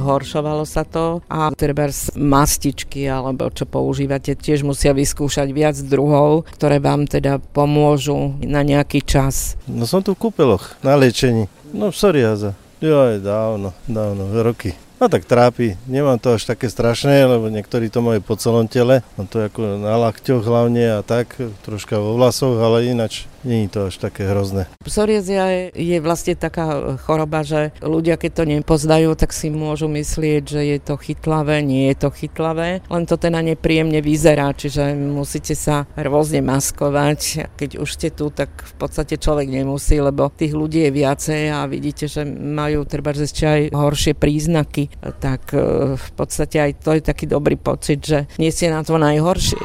Zhoršovalo 0.04 0.68
sa 0.68 0.84
to 0.84 1.24
a 1.32 1.48
treba 1.56 1.88
mastičky 2.20 3.08
alebo 3.08 3.48
čo 3.48 3.64
používate 3.64 4.36
tiež 4.36 4.68
musia 4.68 4.92
vyskúšať 4.92 5.48
viac 5.56 5.80
druhov, 5.80 6.44
ktoré 6.60 6.84
vám 6.84 7.08
teda 7.08 7.40
pomôžu 7.56 8.36
na 8.44 8.68
nejaký 8.68 9.00
čas. 9.08 9.56
No 9.72 9.88
som 9.88 10.04
tu 10.04 10.12
v 10.12 10.28
kúpeloch 10.28 10.76
na 10.84 11.00
liečení. 11.00 11.48
No 11.72 11.96
psoriáza. 11.96 12.60
Jo, 12.84 13.16
dávno, 13.16 13.72
dávno, 13.88 14.28
roky. 14.44 14.76
No 15.00 15.08
tak 15.08 15.24
trápi, 15.24 15.80
nemám 15.88 16.20
to 16.20 16.36
až 16.36 16.48
také 16.48 16.68
strašné, 16.68 17.24
lebo 17.28 17.48
niektorí 17.48 17.88
to 17.88 18.04
majú 18.04 18.20
po 18.20 18.36
celom 18.36 18.68
tele, 18.68 19.04
mám 19.16 19.28
to 19.28 19.40
ako 19.40 19.80
na 19.80 19.96
lakťoch 20.00 20.44
hlavne 20.44 20.96
a 20.96 21.04
tak, 21.04 21.40
troška 21.64 22.00
vo 22.00 22.16
vlasoch, 22.20 22.56
ale 22.60 22.92
ináč 22.92 23.28
je 23.44 23.70
to 23.70 23.92
až 23.92 23.96
také 24.00 24.28
hrozné. 24.28 24.72
Psoriázia 24.84 25.72
je, 25.76 25.98
vlastne 26.00 26.34
taká 26.36 26.98
choroba, 27.04 27.44
že 27.44 27.76
ľudia, 27.84 28.16
keď 28.16 28.32
to 28.32 28.44
nepoznajú, 28.48 29.16
tak 29.20 29.36
si 29.36 29.52
môžu 29.52 29.92
myslieť, 29.92 30.44
že 30.48 30.62
je 30.64 30.78
to 30.80 30.96
chytlavé, 30.96 31.60
nie 31.64 31.92
je 31.92 32.08
to 32.08 32.10
chytlavé, 32.10 32.84
len 32.88 33.04
to 33.04 33.20
teda 33.20 33.44
nepríjemne 33.44 34.00
vyzerá, 34.00 34.56
čiže 34.56 34.96
musíte 34.96 35.54
sa 35.54 35.86
rôzne 35.96 36.40
maskovať. 36.44 37.52
Keď 37.60 37.70
už 37.80 37.90
ste 37.90 38.10
tu, 38.10 38.32
tak 38.32 38.50
v 38.52 38.74
podstate 38.80 39.20
človek 39.20 39.52
nemusí, 39.52 40.00
lebo 40.00 40.32
tých 40.32 40.56
ľudí 40.56 40.88
je 40.88 40.92
viacej 40.92 41.42
a 41.52 41.68
vidíte, 41.68 42.08
že 42.08 42.24
majú 42.28 42.88
treba 42.88 43.12
ešte 43.14 43.46
aj 43.46 43.62
horšie 43.76 44.14
príznaky, 44.18 44.90
tak 45.20 45.54
e, 45.54 45.96
v 45.96 46.10
podstate 46.18 46.58
aj 46.60 46.72
to 46.82 46.98
je 46.98 47.02
taký 47.04 47.26
dobrý 47.30 47.56
pocit, 47.60 48.02
že 48.02 48.26
nie 48.42 48.50
ste 48.50 48.74
na 48.74 48.82
to 48.82 48.98
najhoršie. 48.98 49.62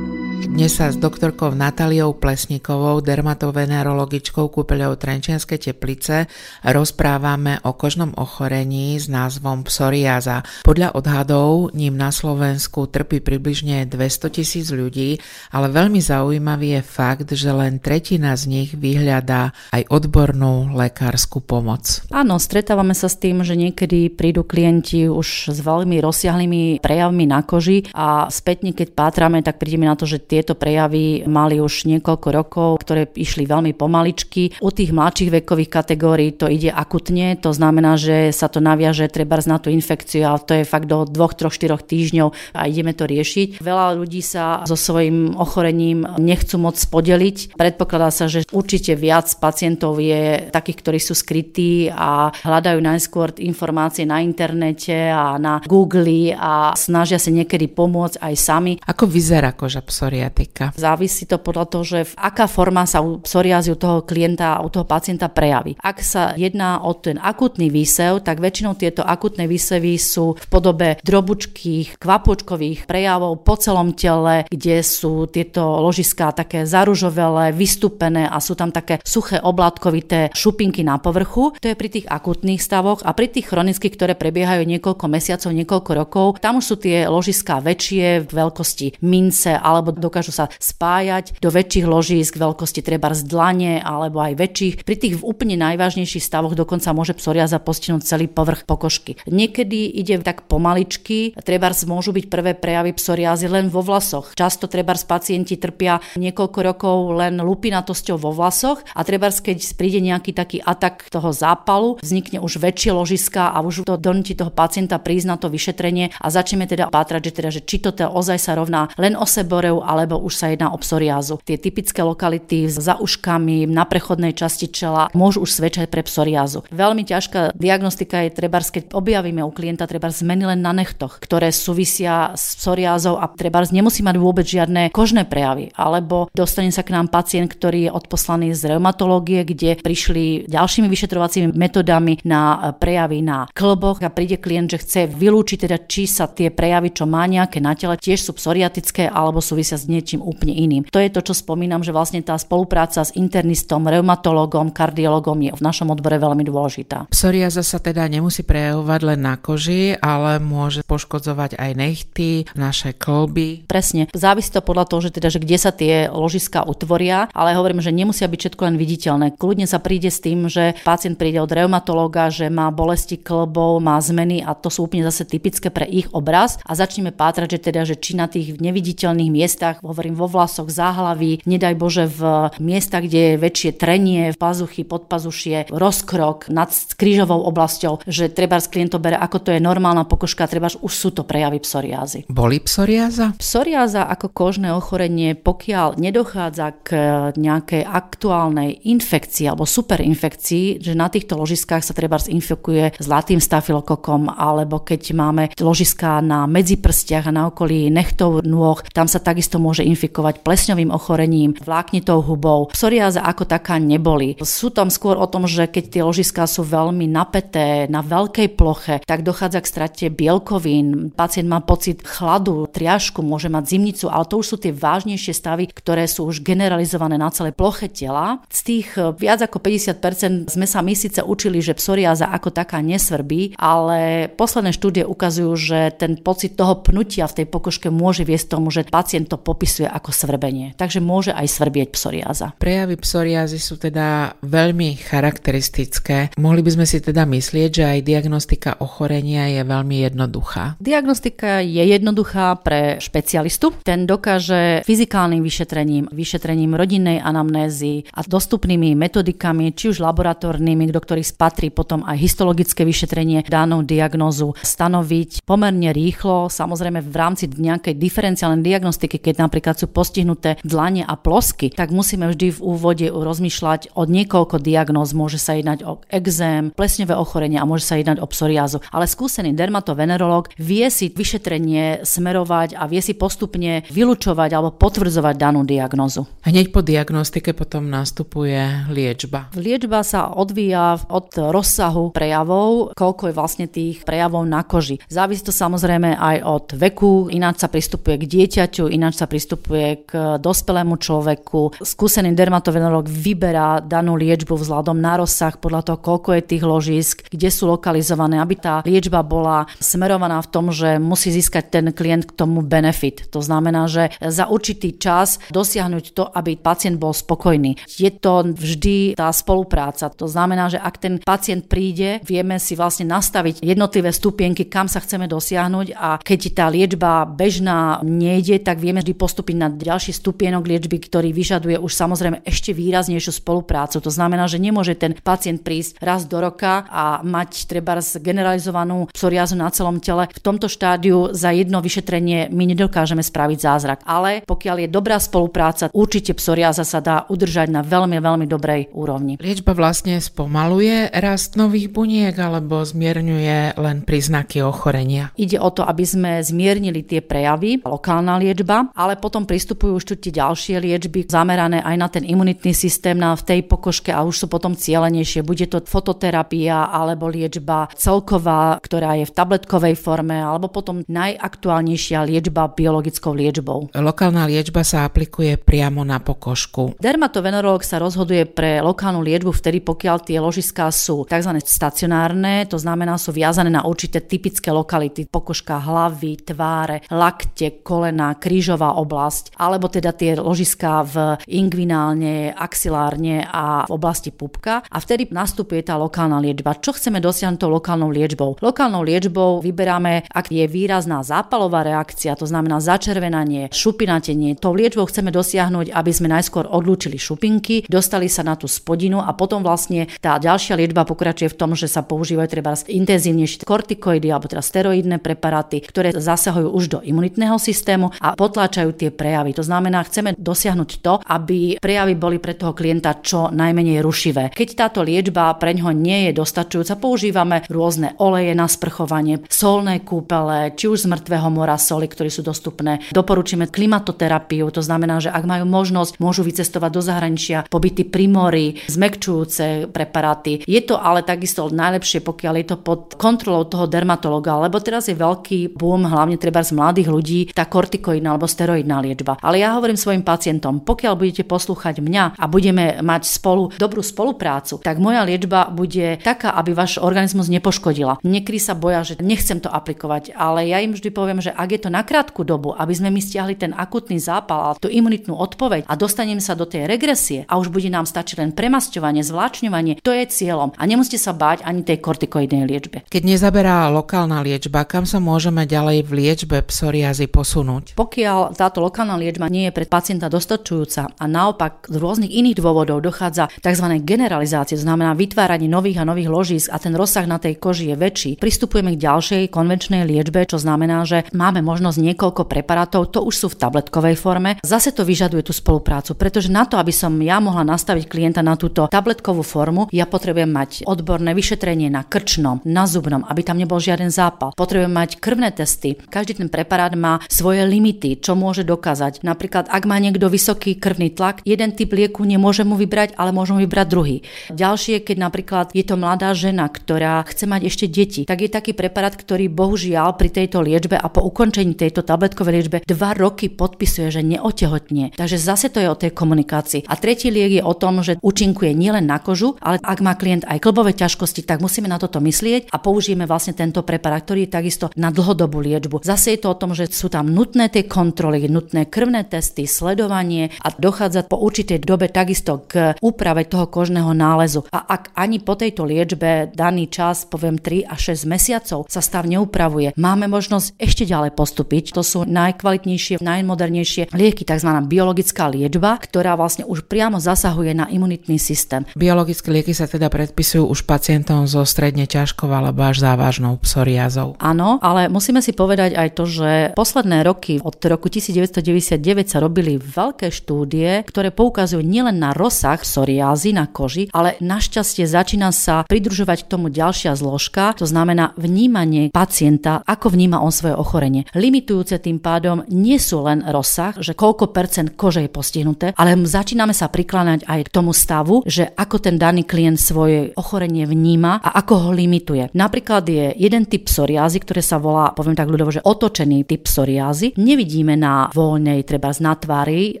Dnes 0.52 0.76
sa 0.76 0.92
s 0.92 1.00
doktorkou 1.00 1.56
Natáliou 1.56 2.12
Plesníkovou, 2.12 3.00
dermatovenerologičkou 3.00 4.52
kúpeľou 4.52 5.00
Trenčianskej 5.00 5.72
teplice, 5.72 6.28
rozprávame 6.60 7.56
o 7.64 7.72
kožnom 7.72 8.12
ochorení 8.20 9.00
s 9.00 9.08
názvom 9.08 9.64
psoriáza. 9.64 10.44
Podľa 10.60 10.92
odhadov 10.92 11.72
ním 11.72 11.96
na 11.96 12.12
Slovensku 12.12 12.84
trpí 12.84 13.24
približne 13.24 13.88
200 13.88 14.28
tisíc 14.28 14.68
ľudí, 14.68 15.16
ale 15.56 15.72
veľmi 15.72 16.04
zaujímavý 16.04 16.76
je 16.76 16.82
fakt, 16.84 17.32
že 17.32 17.48
len 17.48 17.80
tretina 17.80 18.36
z 18.36 18.52
nich 18.52 18.70
vyhľadá 18.76 19.56
aj 19.72 19.88
odbornú 19.88 20.76
lekárskú 20.76 21.40
pomoc. 21.40 22.04
Áno, 22.12 22.36
stretávame 22.36 22.92
sa 22.92 23.08
s 23.08 23.16
tým, 23.16 23.40
že 23.40 23.56
niekedy 23.56 24.12
prídu 24.12 24.44
klienti 24.44 25.08
už 25.08 25.48
s 25.48 25.58
veľmi 25.64 25.96
rozsiahlými 26.04 26.84
prejavmi 26.84 27.24
na 27.24 27.40
koži 27.40 27.88
a 27.96 28.28
spätne, 28.28 28.76
keď 28.76 28.92
pátrame, 28.92 29.40
tak 29.40 29.56
prídeme 29.56 29.88
na 29.88 29.96
to, 29.96 30.04
že 30.04 30.20
tie 30.20 30.41
tieto 30.42 30.58
prejavy 30.58 31.22
mali 31.30 31.62
už 31.62 31.86
niekoľko 31.86 32.28
rokov, 32.34 32.82
ktoré 32.82 33.06
išli 33.14 33.46
veľmi 33.46 33.78
pomaličky. 33.78 34.58
U 34.58 34.74
tých 34.74 34.90
mladších 34.90 35.30
vekových 35.38 35.70
kategórií 35.70 36.34
to 36.34 36.50
ide 36.50 36.74
akutne, 36.74 37.38
to 37.38 37.54
znamená, 37.54 37.94
že 37.94 38.34
sa 38.34 38.50
to 38.50 38.58
naviaže 38.58 39.06
treba 39.06 39.38
na 39.46 39.62
tú 39.62 39.70
infekciu 39.70 40.26
a 40.26 40.42
to 40.42 40.58
je 40.58 40.66
fakt 40.66 40.90
do 40.90 41.06
2, 41.06 41.14
3, 41.14 41.46
4 41.46 41.78
týždňov 41.78 42.58
a 42.58 42.66
ideme 42.66 42.90
to 42.90 43.06
riešiť. 43.06 43.62
Veľa 43.62 43.94
ľudí 43.94 44.18
sa 44.18 44.66
so 44.66 44.74
svojím 44.74 45.38
ochorením 45.38 46.04
nechcú 46.18 46.58
moc 46.58 46.74
podeliť. 46.74 47.54
Predpokladá 47.54 48.10
sa, 48.10 48.26
že 48.26 48.42
určite 48.50 48.98
viac 48.98 49.30
pacientov 49.38 50.02
je 50.02 50.50
takých, 50.50 50.78
ktorí 50.82 50.98
sú 50.98 51.14
skrytí 51.14 51.86
a 51.86 52.34
hľadajú 52.34 52.82
najskôr 52.82 53.38
informácie 53.38 54.02
na 54.02 54.18
internete 54.18 55.06
a 55.06 55.38
na 55.38 55.62
Google 55.62 56.34
a 56.34 56.74
snažia 56.74 57.22
sa 57.22 57.30
niekedy 57.30 57.70
pomôcť 57.70 58.18
aj 58.18 58.34
sami. 58.34 58.72
Ako 58.82 59.06
vyzerá 59.06 59.54
koža 59.54 59.84
psoriat? 59.86 60.31
Psoriatika? 60.32 60.72
Závisí 60.76 61.24
to 61.26 61.38
podľa 61.38 61.66
toho, 61.68 61.84
že 61.84 61.98
v 62.08 62.14
aká 62.18 62.46
forma 62.46 62.84
sa 62.86 63.00
u 63.02 63.18
psoriázy 63.22 63.72
u 63.72 63.78
toho 63.78 64.02
klienta, 64.02 64.60
u 64.62 64.68
toho 64.68 64.84
pacienta 64.84 65.28
prejaví. 65.28 65.76
Ak 65.80 66.02
sa 66.02 66.34
jedná 66.36 66.82
o 66.82 66.94
ten 66.94 67.18
akutný 67.18 67.70
výsev, 67.70 68.22
tak 68.22 68.40
väčšinou 68.40 68.74
tieto 68.78 69.02
akutné 69.02 69.46
výsevy 69.46 69.98
sú 69.98 70.34
v 70.38 70.46
podobe 70.48 70.98
drobučkých, 71.02 71.98
kvapôčkových 71.98 72.86
prejavov 72.86 73.42
po 73.42 73.54
celom 73.58 73.94
tele, 73.94 74.44
kde 74.48 74.82
sú 74.82 75.26
tieto 75.28 75.62
ložiská 75.82 76.32
také 76.34 76.64
zaružovelé, 76.66 77.54
vystúpené 77.54 78.26
a 78.26 78.38
sú 78.38 78.54
tam 78.54 78.70
také 78.74 78.98
suché 79.02 79.38
oblátkovité 79.42 80.30
šupinky 80.34 80.82
na 80.82 80.98
povrchu. 80.98 81.54
To 81.58 81.66
je 81.66 81.78
pri 81.78 81.88
tých 81.88 82.06
akutných 82.08 82.62
stavoch 82.62 83.02
a 83.02 83.14
pri 83.14 83.28
tých 83.30 83.50
chronických, 83.50 83.94
ktoré 83.94 84.12
prebiehajú 84.14 84.64
niekoľko 84.64 85.04
mesiacov, 85.10 85.50
niekoľko 85.52 85.90
rokov, 85.94 86.26
tam 86.38 86.58
už 86.58 86.64
sú 86.64 86.76
tie 86.78 87.06
ložiská 87.06 87.58
väčšie 87.62 88.26
v 88.26 88.30
veľkosti 88.30 89.02
mince 89.02 89.54
alebo 89.54 89.92
dokážu 89.92 90.21
dokážu 90.22 90.30
sa 90.30 90.46
spájať 90.62 91.42
do 91.42 91.50
väčších 91.50 91.82
ložísk 91.82 92.38
veľkosti 92.38 92.78
treba 92.86 93.10
z 93.10 93.26
dlane 93.26 93.82
alebo 93.82 94.22
aj 94.22 94.38
väčších. 94.38 94.74
Pri 94.86 94.94
tých 94.94 95.14
úplne 95.26 95.58
najvážnejších 95.58 96.22
stavoch 96.22 96.54
dokonca 96.54 96.94
môže 96.94 97.18
psoriaza 97.18 97.58
postihnúť 97.58 98.06
celý 98.06 98.30
povrch 98.30 98.62
pokožky. 98.62 99.18
Niekedy 99.26 99.90
ide 99.98 100.22
tak 100.22 100.46
pomaličky, 100.46 101.34
treba 101.42 101.74
môžu 101.90 102.14
byť 102.14 102.30
prvé 102.30 102.54
prejavy 102.54 102.94
psoriázy 102.94 103.50
len 103.50 103.66
vo 103.66 103.82
vlasoch. 103.82 104.38
Často 104.38 104.70
treba 104.70 104.94
pacienti 104.94 105.58
trpia 105.58 105.98
niekoľko 106.14 106.58
rokov 106.62 106.96
len 107.18 107.42
lupinatosťou 107.42 108.22
vo 108.22 108.30
vlasoch 108.30 108.78
a 108.94 109.00
treba 109.02 109.34
keď 109.34 109.58
príde 109.74 109.98
nejaký 109.98 110.30
taký 110.36 110.58
atak 110.62 111.10
toho 111.10 111.34
zápalu, 111.34 111.98
vznikne 111.98 112.38
už 112.38 112.62
väčšie 112.62 112.94
ložiska 112.94 113.50
a 113.50 113.58
už 113.64 113.82
to 113.82 113.98
donúti 113.98 114.38
toho 114.38 114.52
pacienta 114.54 115.02
prísť 115.02 115.26
na 115.26 115.36
to 115.40 115.50
vyšetrenie 115.50 116.14
a 116.20 116.26
začneme 116.30 116.68
teda 116.68 116.92
pátrať, 116.92 117.32
že, 117.32 117.32
teda, 117.32 117.50
že 117.50 117.60
či 117.64 117.80
to 117.80 117.90
teda 117.90 118.12
ozaj 118.12 118.38
sa 118.38 118.52
rovná 118.52 118.92
len 119.00 119.16
oseboreu 119.16 119.80
alebo 119.80 120.11
alebo 120.12 120.28
už 120.28 120.34
sa 120.36 120.52
jedná 120.52 120.68
o 120.68 120.76
psoriázu. 120.76 121.40
Tie 121.40 121.56
typické 121.56 122.04
lokality 122.04 122.68
za 122.68 123.00
uškami 123.00 123.64
na 123.64 123.88
prechodnej 123.88 124.36
časti 124.36 124.68
čela 124.68 125.08
môžu 125.16 125.48
už 125.48 125.56
svedčať 125.56 125.88
pre 125.88 126.04
psoriázu. 126.04 126.68
Veľmi 126.68 127.08
ťažká 127.08 127.56
diagnostika 127.56 128.28
je 128.28 128.36
treba, 128.36 128.60
keď 128.60 128.92
objavíme 128.92 129.40
u 129.40 129.48
klienta 129.48 129.88
treba 129.88 130.12
zmeny 130.12 130.44
len 130.52 130.60
na 130.60 130.76
nechtoch, 130.76 131.16
ktoré 131.16 131.48
súvisia 131.48 132.36
s 132.36 132.60
psoriázou 132.60 133.16
a 133.16 133.32
treba 133.32 133.64
nemusí 133.72 134.04
mať 134.04 134.16
vôbec 134.20 134.44
žiadne 134.44 134.92
kožné 134.92 135.24
prejavy. 135.24 135.72
Alebo 135.72 136.28
dostane 136.36 136.68
sa 136.68 136.84
k 136.84 136.92
nám 136.92 137.08
pacient, 137.08 137.48
ktorý 137.48 137.88
je 137.88 137.94
odposlaný 137.96 138.52
z 138.52 138.76
reumatológie, 138.76 139.48
kde 139.48 139.80
prišli 139.80 140.44
ďalšími 140.44 140.86
vyšetrovacími 140.92 141.56
metodami 141.56 142.20
na 142.28 142.74
prejavy 142.76 143.24
na 143.24 143.48
klboch 143.56 144.04
a 144.04 144.12
príde 144.12 144.36
klient, 144.36 144.76
že 144.76 144.82
chce 144.82 145.00
vylúčiť 145.08 145.64
teda, 145.64 145.78
či 145.88 146.04
sa 146.04 146.28
tie 146.28 146.52
prejavy, 146.52 146.92
čo 146.92 147.08
má 147.08 147.24
nejaké 147.24 147.62
na 147.62 147.72
tele, 147.72 147.96
tiež 147.96 148.28
sú 148.28 148.36
psoriatické 148.36 149.06
alebo 149.08 149.38
súvisia 149.38 149.78
s 149.78 149.86
niečím 150.02 150.26
úplne 150.26 150.50
iným. 150.58 150.82
To 150.90 150.98
je 150.98 151.14
to, 151.14 151.22
čo 151.22 151.38
spomínam, 151.38 151.86
že 151.86 151.94
vlastne 151.94 152.18
tá 152.26 152.34
spolupráca 152.34 153.06
s 153.06 153.14
internistom, 153.14 153.86
reumatologom, 153.86 154.74
kardiologom 154.74 155.38
je 155.46 155.54
v 155.54 155.62
našom 155.62 155.94
odbore 155.94 156.18
veľmi 156.18 156.42
dôležitá. 156.42 157.06
Psoriaza 157.14 157.62
sa 157.62 157.78
teda 157.78 158.02
nemusí 158.10 158.42
prejavovať 158.42 159.00
len 159.14 159.20
na 159.22 159.38
koži, 159.38 159.94
ale 160.02 160.42
môže 160.42 160.82
poškodzovať 160.82 161.54
aj 161.54 161.70
nechty, 161.78 162.50
naše 162.58 162.98
kolby. 162.98 163.70
Presne. 163.70 164.10
Závisí 164.10 164.50
to 164.50 164.64
podľa 164.64 164.90
toho, 164.90 165.06
že 165.06 165.14
teda, 165.14 165.28
že 165.30 165.38
kde 165.38 165.56
sa 165.60 165.70
tie 165.70 166.10
ložiska 166.10 166.66
utvoria, 166.66 167.30
ale 167.30 167.54
hovorím, 167.54 167.84
že 167.84 167.94
nemusia 167.94 168.26
byť 168.26 168.40
všetko 168.48 168.62
len 168.66 168.76
viditeľné. 168.80 169.26
Kľudne 169.36 169.68
sa 169.68 169.78
príde 169.78 170.10
s 170.10 170.18
tým, 170.18 170.48
že 170.48 170.74
pacient 170.82 171.20
príde 171.20 171.38
od 171.38 171.52
reumatológa, 171.52 172.32
že 172.32 172.48
má 172.48 172.72
bolesti 172.72 173.20
klbov, 173.20 173.78
má 173.78 174.00
zmeny 174.00 174.40
a 174.40 174.56
to 174.56 174.72
sú 174.72 174.88
úplne 174.88 175.04
zase 175.06 175.28
typické 175.28 175.68
pre 175.68 175.84
ich 175.86 176.08
obraz 176.16 176.58
a 176.64 176.72
začneme 176.72 177.12
pátrať, 177.12 177.54
že 177.54 177.60
teda, 177.60 177.82
že 177.84 178.00
či 178.00 178.16
na 178.16 178.26
tých 178.26 178.56
neviditeľných 178.56 179.30
miestach 179.30 179.81
hovorím 179.82 180.14
vo 180.14 180.30
vlasoch, 180.30 180.70
záhlaví, 180.70 181.42
nedaj 181.42 181.74
Bože 181.74 182.06
v 182.06 182.48
miestach, 182.62 183.02
kde 183.04 183.34
je 183.34 183.42
väčšie 183.42 183.70
trenie, 183.74 184.30
v 184.30 184.38
pazuchy, 184.38 184.86
podpazušie, 184.86 185.74
rozkrok 185.74 186.46
nad 186.48 186.70
krížovou 186.94 187.42
oblasťou, 187.50 188.06
že 188.06 188.30
treba 188.30 188.62
z 188.62 188.70
klientov 188.70 189.02
bere, 189.02 189.18
ako 189.18 189.38
to 189.42 189.50
je 189.50 189.60
normálna 189.60 190.06
pokožka, 190.06 190.46
treba 190.46 190.70
už 190.70 190.92
sú 190.94 191.10
to 191.10 191.26
prejavy 191.26 191.58
psoriázy. 191.58 192.24
Boli 192.30 192.62
psoriáza? 192.62 193.34
Psoriáza 193.36 194.06
ako 194.06 194.30
kožné 194.30 194.70
ochorenie, 194.70 195.34
pokiaľ 195.34 195.98
nedochádza 195.98 196.66
k 196.86 196.88
nejakej 197.34 197.82
aktuálnej 197.82 198.86
infekcii 198.86 199.50
alebo 199.50 199.66
superinfekcii, 199.66 200.78
že 200.78 200.94
na 200.94 201.10
týchto 201.10 201.34
ložiskách 201.34 201.82
sa 201.82 201.92
treba 201.92 202.22
infikuje 202.22 202.94
zlatým 203.02 203.42
stafilokokom, 203.42 204.30
alebo 204.30 204.78
keď 204.78 205.02
máme 205.16 205.44
ložiská 205.58 206.22
na 206.22 206.46
medziprstiach 206.46 207.26
a 207.26 207.34
na 207.34 207.42
okolí 207.50 207.90
nechtov 207.90 208.46
nôh, 208.46 208.78
tam 208.94 209.10
sa 209.10 209.18
takisto 209.18 209.58
môže 209.58 209.71
môže 209.72 209.88
infikovať 209.88 210.44
plesňovým 210.44 210.92
ochorením, 210.92 211.56
vláknitou 211.56 212.20
hubou. 212.20 212.68
Psoriáza 212.76 213.24
ako 213.24 213.48
taká 213.48 213.80
neboli. 213.80 214.36
Sú 214.44 214.68
tam 214.68 214.92
skôr 214.92 215.16
o 215.16 215.24
tom, 215.24 215.48
že 215.48 215.64
keď 215.64 215.84
tie 215.88 216.02
ložiská 216.04 216.44
sú 216.44 216.60
veľmi 216.60 217.08
napäté 217.08 217.88
na 217.88 218.04
veľkej 218.04 218.52
ploche, 218.52 219.00
tak 219.00 219.24
dochádza 219.24 219.64
k 219.64 219.70
strate 219.72 220.06
bielkovín. 220.12 221.08
Pacient 221.16 221.48
má 221.48 221.64
pocit 221.64 222.04
chladu, 222.04 222.68
triažku, 222.68 223.24
môže 223.24 223.48
mať 223.48 223.72
zimnicu, 223.72 224.12
ale 224.12 224.28
to 224.28 224.44
už 224.44 224.46
sú 224.52 224.56
tie 224.60 224.76
vážnejšie 224.76 225.32
stavy, 225.32 225.72
ktoré 225.72 226.04
sú 226.04 226.28
už 226.28 226.44
generalizované 226.44 227.16
na 227.16 227.32
celej 227.32 227.56
ploche 227.56 227.88
tela. 227.88 228.44
Z 228.52 228.60
tých 228.68 228.88
eh, 229.00 229.08
viac 229.16 229.40
ako 229.40 229.56
50% 229.56 230.52
sme 230.52 230.66
sa 230.68 230.84
my 230.84 230.92
síce 230.92 231.24
učili, 231.24 231.64
že 231.64 231.72
psoriáza 231.72 232.28
ako 232.28 232.52
taká 232.52 232.84
nesvrbí, 232.84 233.56
ale 233.56 234.28
posledné 234.28 234.76
štúdie 234.76 235.08
ukazujú, 235.08 235.52
že 235.56 235.80
ten 235.96 236.20
pocit 236.20 236.60
toho 236.60 236.84
pnutia 236.84 237.24
v 237.24 237.40
tej 237.40 237.46
pokožke 237.48 237.88
môže 237.88 238.28
viesť 238.28 238.58
tomu, 238.58 238.68
že 238.68 238.84
pacient 238.84 239.32
to 239.32 239.40
popisuje 239.40 239.61
opisuje 239.62 239.86
ako 239.86 240.10
svrbenie. 240.10 240.74
Takže 240.74 240.98
môže 240.98 241.30
aj 241.30 241.46
svrbieť 241.46 241.94
psoriáza. 241.94 242.50
Prejavy 242.58 242.98
psoriázy 242.98 243.62
sú 243.62 243.78
teda 243.78 244.34
veľmi 244.42 244.98
charakteristické. 244.98 246.34
Mohli 246.34 246.66
by 246.66 246.70
sme 246.74 246.86
si 246.90 246.98
teda 246.98 247.22
myslieť, 247.22 247.70
že 247.70 247.84
aj 247.86 248.02
diagnostika 248.02 248.82
ochorenia 248.82 249.46
je 249.54 249.62
veľmi 249.62 250.02
jednoduchá. 250.02 250.74
Diagnostika 250.82 251.62
je 251.62 251.78
jednoduchá 251.78 252.58
pre 252.58 252.98
špecialistu. 252.98 253.70
Ten 253.86 254.02
dokáže 254.02 254.82
fyzikálnym 254.82 255.38
vyšetrením, 255.38 256.10
vyšetrením 256.10 256.74
rodinnej 256.74 257.22
anamnézy 257.22 258.10
a 258.18 258.26
dostupnými 258.26 258.98
metodikami, 258.98 259.70
či 259.78 259.94
už 259.94 260.02
laboratórnymi, 260.02 260.90
do 260.90 260.98
ktorých 260.98 261.38
spatrí 261.38 261.70
potom 261.70 262.02
aj 262.02 262.18
histologické 262.18 262.82
vyšetrenie 262.82 263.46
danú 263.46 263.86
diagnózu 263.86 264.58
stanoviť 264.58 265.46
pomerne 265.46 265.94
rýchlo, 265.94 266.50
samozrejme 266.50 266.98
v 266.98 267.14
rámci 267.14 267.46
nejakej 267.46 267.94
diferenciálnej 267.94 268.66
diagnostiky, 268.66 269.22
keď 269.22 269.51
napríklad 269.52 269.76
sú 269.76 269.86
postihnuté 269.92 270.56
dlane 270.64 271.04
a 271.04 271.12
plosky, 271.12 271.68
tak 271.68 271.92
musíme 271.92 272.24
vždy 272.32 272.56
v 272.56 272.62
úvode 272.64 273.04
rozmýšľať 273.12 273.92
o 273.92 274.08
niekoľko 274.08 274.56
diagnóz. 274.56 275.12
Môže 275.12 275.36
sa 275.36 275.60
jednať 275.60 275.84
o 275.84 276.00
exém, 276.08 276.72
plesňové 276.72 277.12
ochorenie 277.12 277.60
a 277.60 277.68
môže 277.68 277.84
sa 277.84 278.00
jednať 278.00 278.24
o 278.24 278.26
psoriázu. 278.32 278.80
Ale 278.88 279.04
skúsený 279.04 279.52
dermatovenerológ 279.52 280.56
vie 280.56 280.88
si 280.88 281.12
vyšetrenie 281.12 282.00
smerovať 282.00 282.80
a 282.80 282.88
vie 282.88 283.04
si 283.04 283.12
postupne 283.12 283.84
vylúčovať 283.92 284.56
alebo 284.56 284.72
potvrdzovať 284.72 285.34
danú 285.36 285.68
diagnózu. 285.68 286.24
Hneď 286.48 286.72
po 286.72 286.80
diagnostike 286.80 287.52
potom 287.52 287.92
nastupuje 287.92 288.88
liečba. 288.88 289.52
Liečba 289.52 290.00
sa 290.00 290.32
odvíja 290.32 290.96
od 291.12 291.28
rozsahu 291.36 292.16
prejavov, 292.16 292.96
koľko 292.96 293.28
je 293.28 293.36
vlastne 293.36 293.66
tých 293.68 294.00
prejavov 294.08 294.48
na 294.48 294.64
koži. 294.64 294.96
Závisí 295.12 295.44
to 295.44 295.52
samozrejme 295.52 296.16
aj 296.16 296.36
od 296.40 296.66
veku, 296.72 297.28
ináč 297.28 297.60
sa 297.60 297.68
pristupuje 297.68 298.16
k 298.16 298.24
dieťaťu, 298.24 298.88
ináč 298.88 299.20
sa 299.20 299.28
pristupuje 299.28 299.41
pristupuje 299.42 300.06
k 300.06 300.38
dospelému 300.38 301.02
človeku. 301.02 301.82
Skúsený 301.82 302.30
dermatovenerolog 302.30 303.10
vyberá 303.10 303.82
danú 303.82 304.14
liečbu 304.14 304.54
vzhľadom 304.54 304.94
na 304.94 305.18
rozsah 305.18 305.58
podľa 305.58 305.82
toho, 305.82 305.98
koľko 305.98 306.30
je 306.38 306.42
tých 306.46 306.62
ložisk, 306.62 307.16
kde 307.26 307.50
sú 307.50 307.66
lokalizované, 307.66 308.38
aby 308.38 308.54
tá 308.54 308.86
liečba 308.86 309.26
bola 309.26 309.66
smerovaná 309.82 310.38
v 310.46 310.50
tom, 310.54 310.70
že 310.70 311.02
musí 311.02 311.34
získať 311.34 311.74
ten 311.74 311.86
klient 311.90 312.30
k 312.30 312.38
tomu 312.38 312.62
benefit. 312.62 313.26
To 313.34 313.42
znamená, 313.42 313.90
že 313.90 314.14
za 314.22 314.46
určitý 314.46 314.94
čas 314.94 315.42
dosiahnuť 315.50 316.04
to, 316.14 316.22
aby 316.22 316.54
pacient 316.54 317.02
bol 317.02 317.10
spokojný. 317.10 317.74
Je 317.98 318.14
to 318.14 318.46
vždy 318.46 319.18
tá 319.18 319.26
spolupráca. 319.34 320.06
To 320.22 320.30
znamená, 320.30 320.70
že 320.70 320.78
ak 320.78 321.02
ten 321.02 321.18
pacient 321.18 321.66
príde, 321.66 322.22
vieme 322.22 322.62
si 322.62 322.78
vlastne 322.78 323.10
nastaviť 323.10 323.58
jednotlivé 323.58 324.14
stupienky, 324.14 324.70
kam 324.70 324.86
sa 324.86 325.02
chceme 325.02 325.26
dosiahnuť 325.26 325.98
a 325.98 326.22
keď 326.22 326.40
tá 326.54 326.70
liečba 326.70 327.26
bežná 327.26 327.98
nejde, 328.06 328.62
tak 328.62 328.78
vieme 328.78 329.02
vždy 329.02 329.31
postúpiť 329.32 329.56
na 329.56 329.72
ďalší 329.72 330.12
stupienok 330.12 330.68
liečby, 330.68 331.00
ktorý 331.08 331.32
vyžaduje 331.32 331.80
už 331.80 331.88
samozrejme 331.88 332.44
ešte 332.44 332.76
výraznejšiu 332.76 333.40
spoluprácu. 333.40 333.96
To 334.04 334.12
znamená, 334.12 334.44
že 334.44 334.60
nemôže 334.60 334.92
ten 334.92 335.16
pacient 335.16 335.64
prísť 335.64 335.96
raz 336.04 336.28
do 336.28 336.36
roka 336.36 336.84
a 336.92 337.24
mať 337.24 337.64
treba 337.64 337.96
generalizovanú 338.20 339.08
psoriázu 339.08 339.56
na 339.56 339.72
celom 339.72 340.04
tele. 340.04 340.28
V 340.28 340.44
tomto 340.44 340.68
štádiu 340.68 341.32
za 341.32 341.48
jedno 341.48 341.80
vyšetrenie 341.80 342.52
my 342.52 342.76
nedokážeme 342.76 343.24
spraviť 343.24 343.58
zázrak. 343.64 343.98
Ale 344.04 344.44
pokiaľ 344.44 344.84
je 344.84 344.88
dobrá 344.92 345.16
spolupráca, 345.16 345.88
určite 345.96 346.36
psoriáza 346.36 346.84
sa 346.84 347.00
dá 347.00 347.24
udržať 347.32 347.72
na 347.72 347.80
veľmi, 347.80 348.20
veľmi 348.20 348.44
dobrej 348.44 348.92
úrovni. 348.92 349.40
Liečba 349.40 349.72
vlastne 349.72 350.20
spomaluje 350.20 351.08
rast 351.08 351.56
nových 351.56 351.88
buniek 351.88 352.36
alebo 352.36 352.84
zmierňuje 352.84 353.80
len 353.80 354.04
príznaky 354.04 354.60
ochorenia? 354.60 355.32
Ide 355.40 355.56
o 355.56 355.72
to, 355.72 355.88
aby 355.88 356.04
sme 356.04 356.44
zmiernili 356.44 357.00
tie 357.00 357.24
prejavy, 357.24 357.80
lokálna 357.80 358.36
liečba, 358.36 358.92
ale 358.92 359.21
potom 359.22 359.46
pristupujú 359.46 360.02
už 360.02 360.04
tu 360.10 360.14
tie 360.18 360.34
ďalšie 360.34 360.82
liečby 360.82 361.30
zamerané 361.30 361.78
aj 361.78 361.96
na 361.96 362.10
ten 362.10 362.26
imunitný 362.26 362.74
systém 362.74 363.14
na 363.14 363.38
v 363.38 363.46
tej 363.46 363.60
pokožke 363.70 364.10
a 364.10 364.26
už 364.26 364.34
sú 364.34 364.46
potom 364.50 364.74
cieľenejšie. 364.74 365.46
Bude 365.46 365.70
to 365.70 365.78
fototerapia 365.86 366.90
alebo 366.90 367.30
liečba 367.30 367.86
celková, 367.94 368.82
ktorá 368.82 369.14
je 369.22 369.30
v 369.30 369.34
tabletkovej 369.38 369.94
forme, 369.94 370.42
alebo 370.42 370.66
potom 370.66 371.06
najaktuálnejšia 371.06 372.26
liečba 372.26 372.72
biologickou 372.74 373.30
liečbou. 373.30 373.94
Lokálna 373.94 374.50
liečba 374.50 374.82
sa 374.82 375.06
aplikuje 375.06 375.54
priamo 375.60 376.02
na 376.02 376.18
pokožku. 376.18 376.98
Dermatovenerolog 376.98 377.86
sa 377.86 378.02
rozhoduje 378.02 378.48
pre 378.48 378.82
lokálnu 378.82 379.22
liečbu 379.22 379.52
vtedy, 379.52 379.84
pokiaľ 379.84 380.16
tie 380.24 380.40
ložiská 380.40 380.88
sú 380.90 381.22
tzv. 381.28 381.52
stacionárne, 381.62 382.66
to 382.66 382.80
znamená 382.80 383.20
sú 383.20 383.30
viazané 383.30 383.68
na 383.68 383.84
určité 383.84 384.24
typické 384.24 384.72
lokality, 384.72 385.28
pokožka 385.28 385.76
hlavy, 385.78 386.40
tváre, 386.42 387.04
lakte, 387.12 387.84
kolena, 387.84 388.34
krížová 388.40 388.96
oblasť, 388.96 389.11
alebo 389.56 389.86
teda 389.92 390.16
tie 390.16 390.36
ložiská 390.40 391.04
v 391.04 391.14
ingvinálne, 391.46 392.52
axilárne 392.56 393.44
a 393.46 393.84
v 393.86 393.94
oblasti 393.94 394.32
pupka 394.32 394.82
a 394.86 394.96
vtedy 394.98 395.28
nastupuje 395.30 395.84
tá 395.84 396.00
lokálna 396.00 396.40
liečba. 396.40 396.78
Čo 396.78 396.96
chceme 396.96 397.20
dosiahnuť 397.20 397.60
tou 397.60 397.70
lokálnou 397.70 398.10
liečbou? 398.10 398.58
Lokálnou 398.58 399.04
liečbou 399.04 399.60
vyberáme, 399.60 400.28
ak 400.30 400.50
je 400.50 400.64
výrazná 400.66 401.20
zápalová 401.22 401.82
reakcia, 401.82 402.36
to 402.38 402.48
znamená 402.48 402.80
začervenanie, 402.80 403.68
šupinatenie. 403.72 404.56
Tou 404.56 404.72
liečbou 404.72 405.06
chceme 405.08 405.34
dosiahnuť, 405.34 405.92
aby 405.92 406.10
sme 406.12 406.32
najskôr 406.32 406.68
odlúčili 406.68 407.16
šupinky, 407.18 407.84
dostali 407.90 408.30
sa 408.30 408.46
na 408.46 408.54
tú 408.54 408.70
spodinu 408.70 409.20
a 409.20 409.32
potom 409.34 409.64
vlastne 409.64 410.08
tá 410.20 410.38
ďalšia 410.38 410.78
liečba 410.78 411.08
pokračuje 411.08 411.52
v 411.52 411.58
tom, 411.58 411.74
že 411.76 411.90
sa 411.90 412.04
používajú 412.06 412.48
treba 412.48 412.72
intenzívnejšie 412.76 413.64
kortikoidy 413.64 414.28
alebo 414.28 414.48
teda 414.48 414.62
steroidné 414.62 415.18
preparáty, 415.18 415.82
ktoré 415.82 416.12
zasahujú 416.12 416.68
už 416.72 416.84
do 416.88 416.98
imunitného 417.02 417.56
systému 417.56 418.14
a 418.20 418.36
potláčajú 418.36 418.91
tie 418.94 419.10
prejavy. 419.10 419.56
To 419.56 419.64
znamená, 419.64 420.04
chceme 420.04 420.36
dosiahnuť 420.36 420.90
to, 421.00 421.20
aby 421.24 421.76
prejavy 421.78 422.14
boli 422.16 422.38
pre 422.42 422.56
toho 422.56 422.76
klienta 422.76 423.18
čo 423.22 423.48
najmenej 423.52 424.02
rušivé. 424.02 424.50
Keď 424.52 424.68
táto 424.74 425.00
liečba 425.00 425.54
pre 425.56 425.72
ňoho 425.76 425.94
nie 425.94 426.28
je 426.30 426.38
dostačujúca, 426.42 426.98
používame 426.98 427.64
rôzne 427.70 428.18
oleje 428.18 428.52
na 428.56 428.66
sprchovanie, 428.66 429.44
solné 429.46 430.02
kúpele, 430.02 430.74
či 430.74 430.88
už 430.88 431.06
z 431.06 431.10
mŕtvého 431.12 431.48
mora 431.48 431.78
soli, 431.78 432.10
ktoré 432.10 432.28
sú 432.28 432.42
dostupné. 432.42 433.00
Doporučíme 433.14 433.70
klimatoterapiu, 433.70 434.68
to 434.74 434.82
znamená, 434.82 435.22
že 435.22 435.30
ak 435.30 435.44
majú 435.46 435.64
možnosť, 435.68 436.18
môžu 436.18 436.42
vycestovať 436.42 436.90
do 436.90 437.02
zahraničia, 437.02 437.64
pobyty 437.70 438.02
pri 438.08 438.26
mori, 438.26 438.66
zmekčujúce 438.90 439.88
preparáty. 439.94 440.66
Je 440.66 440.82
to 440.82 440.98
ale 440.98 441.22
takisto 441.22 441.70
najlepšie, 441.70 442.20
pokiaľ 442.26 442.54
je 442.58 442.66
to 442.74 442.76
pod 442.82 443.14
kontrolou 443.14 443.64
toho 443.70 443.86
dermatologa, 443.86 444.58
lebo 444.58 444.82
teraz 444.82 445.06
je 445.06 445.14
veľký 445.14 445.78
boom, 445.78 446.04
hlavne 446.08 446.36
treba 446.36 446.60
z 446.60 446.74
mladých 446.74 447.08
ľudí, 447.08 447.40
tá 447.54 447.64
kortikoidná 447.70 448.34
alebo 448.34 448.50
steroidná 448.50 448.81
liečba. 448.86 449.38
Ale 449.38 449.62
ja 449.62 449.74
hovorím 449.78 449.98
svojim 449.98 450.26
pacientom, 450.26 450.82
pokiaľ 450.82 451.14
budete 451.14 451.44
poslúchať 451.46 452.02
mňa 452.02 452.38
a 452.38 452.44
budeme 452.50 452.98
mať 453.00 453.22
spolu 453.28 453.70
dobrú 453.78 454.02
spoluprácu, 454.02 454.82
tak 454.82 454.98
moja 454.98 455.22
liečba 455.22 455.70
bude 455.70 456.18
taká, 456.20 456.54
aby 456.58 456.74
váš 456.74 456.98
organizmus 456.98 457.52
nepoškodila. 457.52 458.18
Niekedy 458.22 458.58
sa 458.58 458.74
boja, 458.74 459.02
že 459.06 459.18
nechcem 459.22 459.62
to 459.62 459.70
aplikovať, 459.70 460.34
ale 460.34 460.66
ja 460.68 460.82
im 460.82 460.94
vždy 460.94 461.10
poviem, 461.12 461.38
že 461.42 461.54
ak 461.54 461.68
je 461.70 461.80
to 461.86 461.90
na 461.90 462.02
krátku 462.02 462.42
dobu, 462.42 462.74
aby 462.74 462.92
sme 462.94 463.12
my 463.12 463.20
stiahli 463.22 463.54
ten 463.58 463.72
akutný 463.76 464.18
zápal 464.18 464.72
a 464.72 464.76
tú 464.78 464.90
imunitnú 464.90 465.36
odpoveď 465.36 465.86
a 465.86 465.94
dostaneme 465.94 466.40
sa 466.40 466.58
do 466.58 466.64
tej 466.64 466.88
regresie 466.88 467.44
a 467.46 467.58
už 467.60 467.68
bude 467.68 467.88
nám 467.92 468.08
stačiť 468.08 468.36
len 468.40 468.50
premasťovanie, 468.56 469.22
zvláčňovanie, 469.22 470.00
to 470.00 470.10
je 470.10 470.24
cieľom 470.26 470.74
a 470.76 470.82
nemusíte 470.88 471.20
sa 471.20 471.36
báť 471.36 471.62
ani 471.62 471.84
tej 471.84 472.00
kortikoidnej 472.00 472.64
liečbe. 472.64 473.04
Keď 473.06 473.22
nezaberá 473.22 473.86
lokálna 473.92 474.40
liečba, 474.40 474.88
kam 474.88 475.04
sa 475.04 475.22
môžeme 475.22 475.68
ďalej 475.68 476.06
v 476.06 476.10
liečbe 476.12 476.58
psoriazy 476.64 477.28
posunúť? 477.28 477.94
Pokiaľ 477.94 478.56
táto 478.72 478.88
lokálna 478.88 479.20
liečba 479.20 479.52
nie 479.52 479.68
je 479.68 479.76
pre 479.76 479.84
pacienta 479.84 480.32
dostačujúca 480.32 481.12
a 481.20 481.24
naopak 481.28 481.92
z 481.92 482.00
rôznych 482.00 482.32
iných 482.32 482.56
dôvodov 482.56 483.04
dochádza 483.04 483.52
tzv. 483.60 484.00
generalizácie, 484.00 484.80
to 484.80 484.88
znamená 484.88 485.12
vytváranie 485.12 485.68
nových 485.68 486.00
a 486.00 486.08
nových 486.08 486.32
ložísk 486.32 486.72
a 486.72 486.80
ten 486.80 486.96
rozsah 486.96 487.28
na 487.28 487.36
tej 487.36 487.60
koži 487.60 487.92
je 487.92 488.00
väčší, 488.00 488.30
pristupujeme 488.40 488.96
k 488.96 489.04
ďalšej 489.04 489.52
konvenčnej 489.52 490.08
liečbe, 490.08 490.48
čo 490.48 490.56
znamená, 490.56 491.04
že 491.04 491.28
máme 491.36 491.60
možnosť 491.60 492.00
niekoľko 492.00 492.48
preparátov, 492.48 493.12
to 493.12 493.20
už 493.20 493.44
sú 493.44 493.46
v 493.52 493.60
tabletkovej 493.60 494.16
forme. 494.16 494.56
Zase 494.64 494.96
to 494.96 495.04
vyžaduje 495.04 495.44
tú 495.44 495.52
spoluprácu, 495.52 496.16
pretože 496.16 496.48
na 496.48 496.64
to, 496.64 496.80
aby 496.80 496.96
som 496.96 497.12
ja 497.20 497.44
mohla 497.44 497.68
nastaviť 497.68 498.08
klienta 498.08 498.40
na 498.40 498.56
túto 498.56 498.88
tabletkovú 498.88 499.44
formu, 499.44 499.92
ja 499.92 500.08
potrebujem 500.08 500.48
mať 500.48 500.88
odborné 500.88 501.36
vyšetrenie 501.36 501.92
na 501.92 502.08
krčnom, 502.08 502.64
na 502.64 502.88
zubnom, 502.88 503.20
aby 503.28 503.44
tam 503.44 503.60
nebol 503.60 503.76
žiaden 503.76 504.08
zápal. 504.08 504.56
Potrebujem 504.56 504.96
mať 504.96 505.20
krvné 505.20 505.52
testy. 505.52 506.00
Každý 506.08 506.40
ten 506.40 506.48
preparát 506.48 506.96
má 506.96 507.20
svoje 507.28 507.68
limity, 507.68 508.16
čo 508.22 508.32
môže 508.32 508.61
dokázať. 508.64 509.22
Napríklad, 509.26 509.68
ak 509.68 509.82
má 509.84 509.98
niekto 509.98 510.26
vysoký 510.26 510.78
krvný 510.78 511.12
tlak, 511.12 511.42
jeden 511.44 511.74
typ 511.74 511.92
lieku 511.92 512.24
nemôže 512.24 512.62
mu 512.62 512.78
vybrať, 512.78 513.14
ale 513.20 513.34
môže 513.34 513.54
vybrať 513.54 513.86
druhý. 513.90 514.16
Ďalšie, 514.50 515.04
keď 515.04 515.16
napríklad 515.18 515.66
je 515.76 515.84
to 515.84 516.00
mladá 516.00 516.32
žena, 516.32 516.70
ktorá 516.70 517.22
chce 517.28 517.44
mať 517.46 517.60
ešte 517.68 517.86
deti, 517.90 518.22
tak 518.24 518.42
je 518.42 518.50
taký 518.50 518.72
preparát, 518.72 519.12
ktorý 519.12 519.52
bohužiaľ 519.52 520.16
pri 520.16 520.30
tejto 520.32 520.62
liečbe 520.64 520.96
a 520.96 521.06
po 521.12 521.22
ukončení 521.26 521.76
tejto 521.76 522.06
tabletkovej 522.06 522.54
liečbe 522.58 522.78
dva 522.86 523.12
roky 523.12 523.50
podpisuje, 523.52 524.08
že 524.08 524.22
neotehotne. 524.24 525.14
Takže 525.14 525.38
zase 525.38 525.68
to 525.68 525.82
je 525.82 525.88
o 525.90 525.98
tej 525.98 526.14
komunikácii. 526.14 526.86
A 526.88 526.94
tretí 526.96 527.28
liek 527.28 527.60
je 527.60 527.62
o 527.64 527.74
tom, 527.76 528.00
že 528.00 528.16
účinkuje 528.22 528.72
nielen 528.72 529.04
na 529.08 529.18
kožu, 529.18 529.58
ale 529.60 529.82
ak 529.82 529.98
má 530.00 530.14
klient 530.14 530.46
aj 530.46 530.62
klbové 530.62 530.94
ťažkosti, 530.96 531.44
tak 531.44 531.60
musíme 531.60 531.90
na 531.90 531.98
toto 531.98 532.22
myslieť 532.22 532.70
a 532.70 532.76
použijeme 532.78 533.26
vlastne 533.26 533.56
tento 533.56 533.82
preparát, 533.82 534.22
ktorý 534.24 534.46
je 534.46 534.54
takisto 534.54 534.86
na 534.96 535.10
dlhodobú 535.10 535.60
liečbu. 535.60 536.04
Zase 536.04 536.36
je 536.36 536.40
to 536.44 536.54
o 536.54 536.58
tom, 536.58 536.72
že 536.72 536.88
sú 536.92 537.10
tam 537.10 537.28
nutné 537.28 537.68
tie 537.68 537.84
kontroly, 537.88 538.44
nutné 538.52 538.84
krvné 538.84 539.24
testy, 539.24 539.64
sledovanie 539.64 540.52
a 540.60 540.68
dochádza 540.76 541.24
po 541.24 541.40
určitej 541.40 541.80
dobe 541.80 542.12
takisto 542.12 542.68
k 542.68 542.92
úprave 543.00 543.48
toho 543.48 543.64
kožného 543.72 544.12
nálezu. 544.12 544.68
A 544.68 544.84
ak 544.84 545.16
ani 545.16 545.40
po 545.40 545.56
tejto 545.56 545.88
liečbe 545.88 546.52
daný 546.52 546.92
čas, 546.92 547.24
poviem 547.24 547.56
3 547.56 547.88
až 547.88 548.12
6 548.14 548.28
mesiacov, 548.28 548.84
sa 548.92 549.00
stav 549.00 549.24
neupravuje, 549.24 549.96
máme 549.96 550.28
možnosť 550.28 550.76
ešte 550.76 551.08
ďalej 551.08 551.32
postúpiť. 551.32 551.96
To 551.96 552.04
sú 552.04 552.28
najkvalitnejšie, 552.28 553.24
najmodernejšie 553.24 554.12
lieky, 554.12 554.44
tzv. 554.44 554.70
biologická 554.84 555.48
liečba, 555.48 555.96
ktorá 555.96 556.36
vlastne 556.36 556.68
už 556.68 556.84
priamo 556.84 557.16
zasahuje 557.16 557.72
na 557.72 557.88
imunitný 557.88 558.36
systém. 558.36 558.84
Biologické 558.92 559.48
lieky 559.48 559.72
sa 559.72 559.88
teda 559.88 560.12
predpisujú 560.12 560.68
už 560.68 560.84
pacientom 560.84 561.48
so 561.48 561.64
stredne 561.64 562.04
ťažkou 562.04 562.50
alebo 562.50 562.84
až 562.84 563.00
závažnou 563.00 563.56
psoriázou. 563.62 564.36
Áno, 564.42 564.82
ale 564.82 565.08
musíme 565.08 565.40
si 565.40 565.54
povedať 565.54 565.94
aj 565.96 566.08
to, 566.18 566.24
že 566.26 566.50
posledné 566.76 567.22
roky, 567.22 567.62
od 567.62 567.78
roku 567.86 568.10
1999 568.42 569.30
sa 569.30 569.38
robili 569.38 569.78
veľké 569.78 570.34
štúdie, 570.34 571.06
ktoré 571.06 571.30
poukazujú 571.30 571.78
nielen 571.78 572.18
na 572.18 572.34
rozsah 572.34 572.82
psoriázy 572.82 573.54
na 573.54 573.70
koži, 573.70 574.10
ale 574.10 574.34
našťastie 574.42 575.06
začína 575.06 575.54
sa 575.54 575.86
pridružovať 575.86 576.42
k 576.42 576.50
tomu 576.50 576.66
ďalšia 576.74 577.14
zložka, 577.14 577.78
to 577.78 577.86
znamená 577.86 578.34
vnímanie 578.34 579.14
pacienta, 579.14 579.86
ako 579.86 580.10
vníma 580.10 580.42
on 580.42 580.50
svoje 580.50 580.74
ochorenie. 580.74 581.28
Limitujúce 581.38 582.02
tým 582.02 582.18
pádom 582.18 582.66
nie 582.66 582.98
sú 582.98 583.22
len 583.22 583.46
rozsah, 583.46 583.94
že 584.02 584.18
koľko 584.18 584.50
percent 584.50 584.98
kože 584.98 585.22
je 585.22 585.30
postihnuté, 585.30 585.86
ale 585.94 586.18
začíname 586.18 586.74
sa 586.74 586.90
prikláňať 586.90 587.46
aj 587.46 587.60
k 587.68 587.72
tomu 587.72 587.94
stavu, 587.94 588.42
že 588.42 588.66
ako 588.74 588.98
ten 588.98 589.20
daný 589.20 589.46
klient 589.46 589.78
svoje 589.78 590.34
ochorenie 590.34 590.88
vníma 590.88 591.38
a 591.38 591.62
ako 591.62 591.88
ho 591.88 591.90
limituje. 591.94 592.50
Napríklad 592.56 593.06
je 593.06 593.36
jeden 593.36 593.68
typ 593.68 593.86
psoriázy, 593.86 594.42
ktoré 594.42 594.64
sa 594.64 594.80
volá, 594.80 595.12
poviem 595.12 595.36
tak 595.36 595.52
ľudovo, 595.52 595.70
že 595.70 595.84
otočený 595.84 596.48
typ 596.48 596.64
psoriázy. 596.64 597.36
Nevidíme 597.36 597.94
na 597.94 598.31
voľnej, 598.32 598.82
treba 598.82 599.12
na 599.20 599.36
tvári, 599.36 600.00